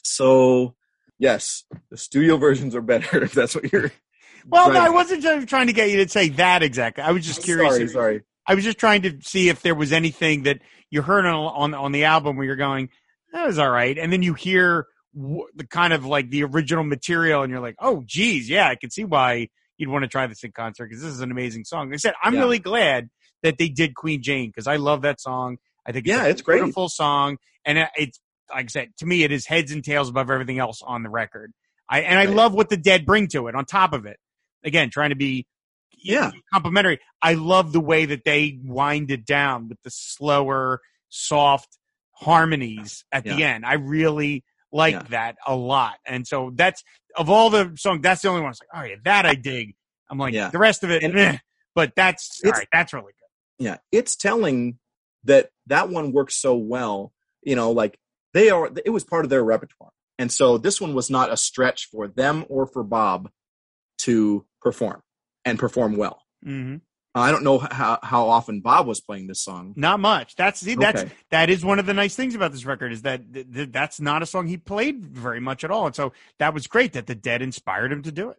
[0.04, 0.76] So,
[1.20, 3.22] yes, the studio versions are better.
[3.24, 3.92] If that's what you're.
[4.48, 7.04] Well, no, I wasn't trying to get you to say that exactly.
[7.04, 7.74] I was just curious.
[7.74, 8.22] Sorry, if- sorry.
[8.46, 10.60] I was just trying to see if there was anything that
[10.92, 12.90] you heard on on, on the album where you're going,
[13.34, 14.86] that was all right, and then you hear
[15.20, 18.76] w- the kind of like the original material, and you're like, oh, geez, yeah, I
[18.76, 19.50] can see why
[19.80, 21.88] you'd want to try this in concert because this is an amazing song.
[21.88, 22.42] Like I said, I'm Yeah.
[22.42, 23.10] really glad
[23.46, 25.58] that they did Queen Jane because I love that song.
[25.86, 26.58] I think it's Yeah, a it's great.
[26.58, 28.20] beautiful song, and uh, it's
[28.54, 31.10] like I said to me, it is heads and tails above everything else on the
[31.10, 31.52] record.
[31.90, 32.36] I and I Right.
[32.36, 33.56] love what the Dead bring to it.
[33.56, 34.18] On top of it,
[34.64, 35.46] again, trying to be
[35.98, 36.32] Yeah.
[36.54, 37.00] complimentary.
[37.22, 41.78] I love the way that they wind it down with the slower, soft
[42.12, 43.66] harmonies at the end.
[43.66, 45.04] I really like Yeah.
[45.10, 45.96] that a lot.
[46.06, 46.84] And so that's
[47.16, 48.48] of all the songs, that's the only one.
[48.48, 49.76] I was like, oh yeah, that I dig.
[50.10, 50.50] I'm like Yeah.
[50.50, 51.38] the rest of it, And- meh.
[51.74, 52.68] but that's all right.
[52.72, 53.25] That's really good.
[53.60, 54.78] Yeah it's telling
[55.24, 57.12] that that one works so well
[57.44, 57.98] you know like
[58.34, 61.38] they are it was part of their repertoire and so this one was not a
[61.38, 63.30] stretch for them or for bob
[64.00, 65.02] to perform
[65.44, 66.78] and perform well hmm
[67.18, 69.74] I don't know how, how often Bob was playing this song.
[69.78, 70.36] Not much.
[70.36, 71.12] That's see, that's Okay.
[71.32, 74.02] that is one of the nice things about this record is that th- th- that's
[74.02, 77.08] not a song he played very much at all, and so that was great that
[77.08, 78.38] the Dead inspired him to do it.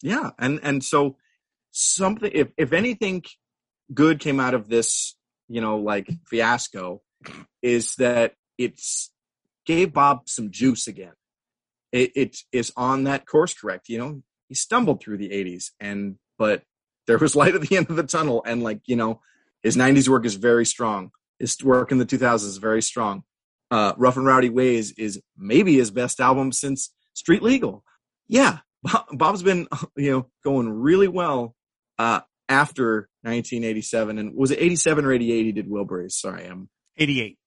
[0.00, 1.18] Yeah, and and so
[1.72, 3.22] something if if anything
[3.92, 5.16] good came out of this,
[5.48, 7.02] you know, like fiasco,
[7.62, 9.10] is that it's
[9.64, 11.12] gave Bob some juice again.
[11.92, 13.88] It it is on that course correct.
[13.88, 16.62] You know, he stumbled through the '80s, and but
[17.06, 19.20] there was light at the end of the tunnel, and like you know,
[19.62, 21.10] his '90s work is very strong.
[21.38, 23.22] His work in the 2000s is very strong.
[23.70, 27.84] Uh, Rough and Rowdy Ways is maybe his best album since Street Legal.
[28.26, 31.54] Yeah, Bob, Bob's been you know going really well
[31.98, 35.44] uh, after 1987, and was it 87 or 88?
[35.44, 36.12] He did Wilburys.
[36.12, 36.68] Sorry, I'm
[36.98, 37.38] Eighty eight.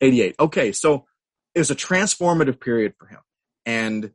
[0.00, 0.34] 88.
[0.38, 1.06] Okay, so
[1.54, 3.20] it was a transformative period for him,
[3.66, 4.12] and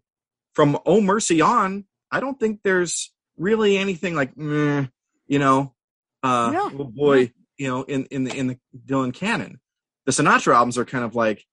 [0.53, 4.85] from Oh Mercy on, I don't think there's really anything like, meh,
[5.27, 5.73] you know,
[6.21, 9.59] uh, No, oh boy, you know, in in the in the Dylan canon.
[10.05, 11.43] The Sinatra albums are kind of like,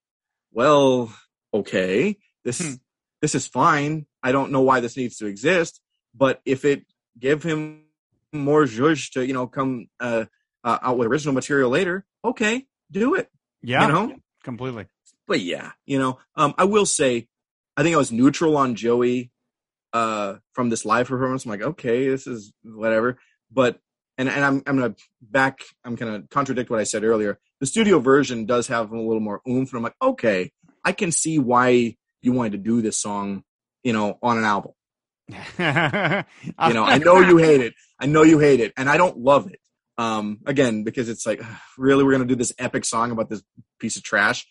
[0.52, 1.12] well,
[1.54, 2.74] okay, this Hmm.
[3.22, 4.06] this is fine.
[4.22, 5.80] I don't know why this needs to exist,
[6.14, 6.84] but if it
[7.18, 7.84] give him
[8.32, 10.24] more zhuzh to you know come uh,
[10.64, 13.28] uh, out with original material later, okay, do it.
[13.62, 14.86] Yeah, You know, completely.
[15.28, 17.28] but yeah, you know, um, I will say,
[17.76, 19.30] I think I was neutral on Joey
[19.92, 21.44] uh, from this live performance.
[21.44, 23.18] I'm like, okay, this is whatever.
[23.50, 23.78] But
[24.16, 25.60] and and I'm I'm gonna back.
[25.84, 27.38] I'm gonna contradict what I said earlier.
[27.60, 30.52] The studio version does have a little more oomph, and I'm like, okay,
[30.84, 33.42] I can see why you wanted to do this song,
[33.82, 34.72] you know, on an album.
[35.58, 37.74] You know, I know you hate it.
[38.00, 39.60] I know you hate it, and I don't love it.
[39.98, 41.42] Um, again, because it's like,
[41.76, 43.42] really, we're gonna do this epic song about this
[43.78, 44.46] piece of trash.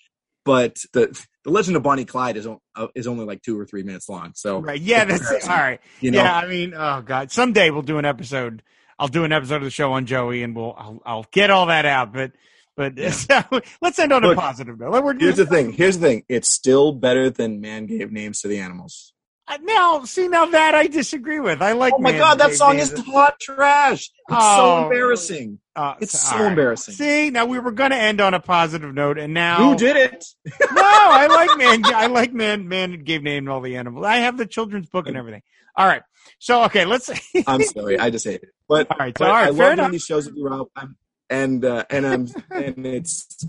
[0.45, 3.65] But the the Legend of Bonnie Clyde is on- uh, is only like two or
[3.65, 4.31] three minutes long.
[4.35, 4.79] So right.
[4.79, 8.05] Yeah, that's all comparison, you know, yeah, I mean, oh god, someday we'll do an
[8.05, 8.63] episode.
[8.97, 11.65] I'll do an episode of the show on Joey, and we'll I'll, I'll get all
[11.67, 12.13] that out.
[12.13, 12.33] But
[12.75, 13.11] but Yeah.
[13.11, 13.43] so,
[13.81, 15.19] let's end on Look, a positive note.
[15.19, 15.73] Here's the thing.
[15.73, 16.23] Here's the thing.
[16.29, 19.13] It's still better than Man gave names to the animals.
[19.61, 21.61] Now, see, now that I disagree with.
[21.61, 21.93] I like.
[21.95, 24.01] Oh my Man god, that song is hot trash.
[24.03, 24.55] It's Oh.
[24.79, 25.59] so embarrassing.
[25.75, 26.93] Uh, It's all so embarrassing.
[26.93, 29.95] See, now we were going to end on a positive note, and now Who did
[29.95, 30.25] it?
[30.45, 31.81] no, I like man.
[31.85, 32.67] I like man.
[32.67, 34.05] Man gave name to all the animals.
[34.05, 35.41] I have the children's book and everything.
[35.75, 36.01] All right.
[36.37, 37.09] So okay, let's.
[37.47, 38.49] I'm sorry, I just hate it.
[38.67, 39.17] But, all right.
[39.17, 39.43] So but all right.
[39.49, 39.83] I fair love enough.
[39.85, 40.67] doing these shows with you, Rob.
[40.75, 40.95] I'm,
[41.29, 43.45] and uh, and I'm and it's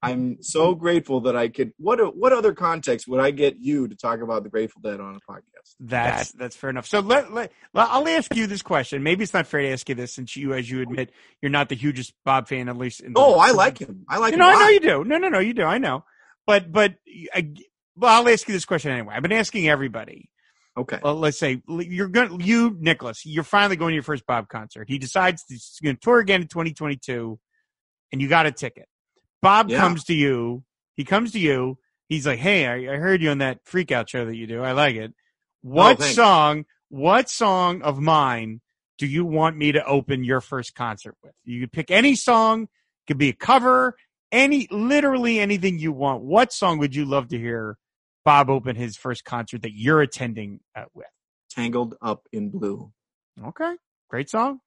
[0.00, 1.72] I'm so grateful that I could.
[1.78, 5.16] What what other context would I get you to talk about the Grateful Dead on
[5.16, 5.74] a podcast?
[5.80, 6.86] That's that's fair enough.
[6.86, 9.02] So let, let well, I'll ask you this question.
[9.02, 11.10] Maybe it's not fair to ask you this since you, as you admit,
[11.42, 13.00] you're not the hugest Bob fan, at least.
[13.00, 14.04] In the, Oh, I like him.
[14.08, 14.40] I like You him.
[14.40, 15.04] know, a I know you do.
[15.04, 15.64] No, no, no, you do.
[15.64, 16.04] I know.
[16.46, 16.94] But but
[17.34, 17.52] I,
[17.96, 19.14] well, I'll ask you this question anyway.
[19.16, 20.30] I've been asking everybody.
[20.76, 21.00] Okay.
[21.02, 24.88] Well, let's say you're going, you Nicholas, you're finally going to your first Bob concert.
[24.88, 27.36] He decides he's going to tour again in 2022,
[28.12, 28.86] and you got a ticket.
[29.42, 29.78] Bob Yeah.
[29.80, 30.64] comes to you.
[30.96, 31.78] He comes to you.
[32.08, 34.62] He's like, "Hey, I, I heard you on that freak out show that you do.
[34.62, 35.12] I like it.
[35.62, 36.64] What Oh, song?
[36.88, 38.60] What song of mine
[38.96, 41.34] do you want me to open your first concert with?
[41.44, 42.68] You could pick any song.
[43.06, 43.96] Could be a cover.
[44.32, 46.22] Any, literally anything you want.
[46.22, 47.78] What song would you love to hear
[48.24, 51.06] Bob open his first concert that you're attending uh, with?
[51.50, 52.92] Tangled up in blue.
[53.42, 53.74] Okay,
[54.10, 54.60] great song.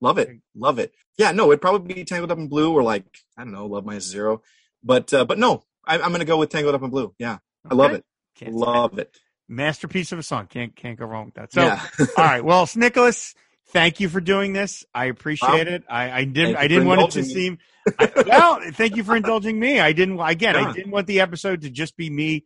[0.00, 0.28] Love it.
[0.54, 0.92] Love it.
[1.16, 3.04] Yeah, no, it'd probably be Tangled Up in Blue or like,
[3.36, 4.42] I don't know, Love Minus Zero.
[4.82, 7.14] But uh, but no, I, I'm going to go with Tangled Up in Blue.
[7.18, 7.38] Yeah,
[7.68, 8.04] I love it.
[8.36, 9.16] Can't Love it.
[9.48, 10.46] masterpiece of a song.
[10.46, 11.52] Can't can't go wrong with that.
[11.52, 11.82] So, yeah.
[12.18, 12.44] all right.
[12.44, 13.34] Well, Nicholas,
[13.68, 14.84] thank you for doing this.
[14.94, 15.84] I appreciate it.
[15.88, 16.56] I, I didn't.
[16.56, 17.34] I didn't want it to me.
[17.34, 17.58] seem.
[17.98, 19.80] I, well, thank you for indulging me.
[19.80, 20.20] I didn't.
[20.20, 22.44] Again, I didn't want the episode to just be me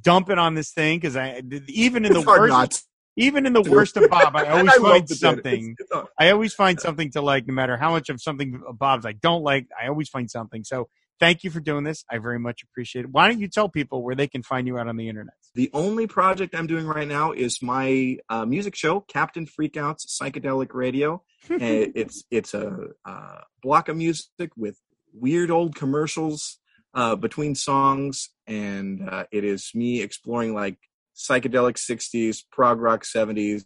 [0.00, 2.86] dumping on this thing because I even in the it's hard worst.
[3.16, 5.18] Even in the worst of Bob, I always I find to do it.
[5.18, 5.76] something.
[5.78, 8.78] It's- it's- I always find something to like, no matter how much of something of
[8.78, 9.66] Bob's I don't like.
[9.80, 10.64] I always find something.
[10.64, 10.88] So.
[11.20, 12.04] Thank you for doing this.
[12.10, 13.10] I very much appreciate it.
[13.12, 15.34] Why don't you tell people where they can find you out on the internet?
[15.54, 20.74] The only project I'm doing right now is my uh, music show, Captain Freakout's Psychedelic
[20.74, 21.22] Radio.
[21.48, 24.76] it's it's a, uh block of music with
[25.12, 26.58] weird old commercials
[26.94, 30.78] uh, between songs, and uh, it is me exploring like
[31.16, 33.64] psychedelic '60s, prog rock '70s,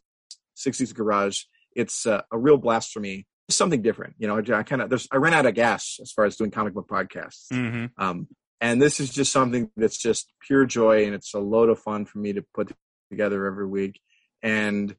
[0.57, 1.43] '60s garage.
[1.75, 3.27] It's uh, a real blast for me.
[3.51, 4.39] Something different, you know.
[4.55, 6.89] I kind of there's I ran out of gas as far as doing comic book
[6.89, 7.47] podcasts.
[7.53, 7.87] Mm-hmm.
[8.03, 8.29] Um,
[8.61, 12.05] and this is just something that's just pure joy and it's a load of fun
[12.05, 12.73] for me to put
[13.11, 14.01] together every week.
[14.43, 14.95] And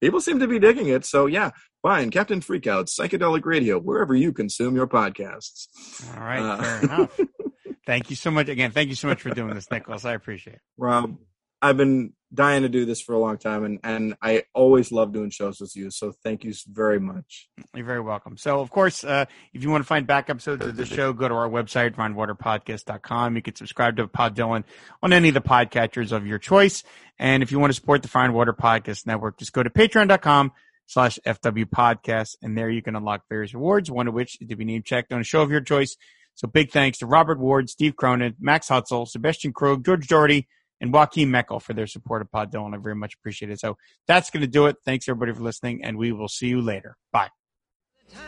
[0.00, 1.04] people seem to be digging it.
[1.04, 2.10] So yeah, fine.
[2.10, 5.68] Captain Freakout, Psychedelic Radio, wherever you consume your podcasts.
[6.16, 7.20] All right, Uh, fair enough.
[7.86, 8.72] Thank you so much again.
[8.72, 10.04] Thank you so much for doing this, Nicholas.
[10.04, 10.62] I appreciate it.
[10.76, 11.16] Rob,
[11.62, 15.12] I've been dying to do this for a long time, and and I always love
[15.12, 15.90] doing shows with you.
[15.90, 17.48] So thank you very much.
[17.74, 18.36] You're very welcome.
[18.36, 21.28] So, of course, uh, if you want to find back episodes of the show, go
[21.28, 23.36] to our website, fireandwaterpodcast.com.
[23.36, 24.64] You can subscribe to Pod Dylan
[25.02, 26.82] on any of the podcatchers of your choice.
[27.18, 29.70] And if you want to support the Fire and Water Podcast Network, just go to
[29.70, 30.52] patreon.com
[30.86, 32.36] slash FW podcast.
[32.42, 35.12] And there you can unlock various rewards, one of which is to be name checked
[35.12, 35.96] on a show of your choice.
[36.34, 40.48] So big thanks to Robert Ward, Steve Cronin, Max Hutzel, Sebastian Krug, George Doherty,
[40.80, 42.74] and Joaquin Meckel for their support of Pod Dylan.
[42.74, 43.60] I very much appreciate it.
[43.60, 44.76] So that's going to do it.
[44.84, 46.96] Thanks everybody for listening, and we will see you later.
[47.12, 47.30] Bye.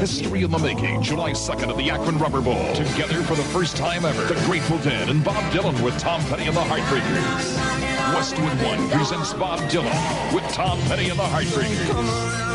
[0.00, 1.02] History in the making.
[1.02, 2.74] July 2nd at the Akron Rubber Bowl.
[2.74, 4.34] Together for the first time ever.
[4.34, 8.14] The Grateful Dead and Bob Dylan with Tom Petty and the Heartbreakers.
[8.14, 12.51] Westwood One presents Bob Dylan with Tom Petty and the Heartbreakers.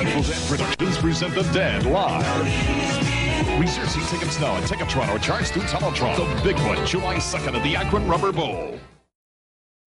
[0.00, 3.60] Grateful Dead Productions present The Dead live.
[3.60, 6.16] Reserve tickets now at Ticketron or charge through Teletron.
[6.16, 8.78] The big one, July 2nd at the Akron Rubber Bowl.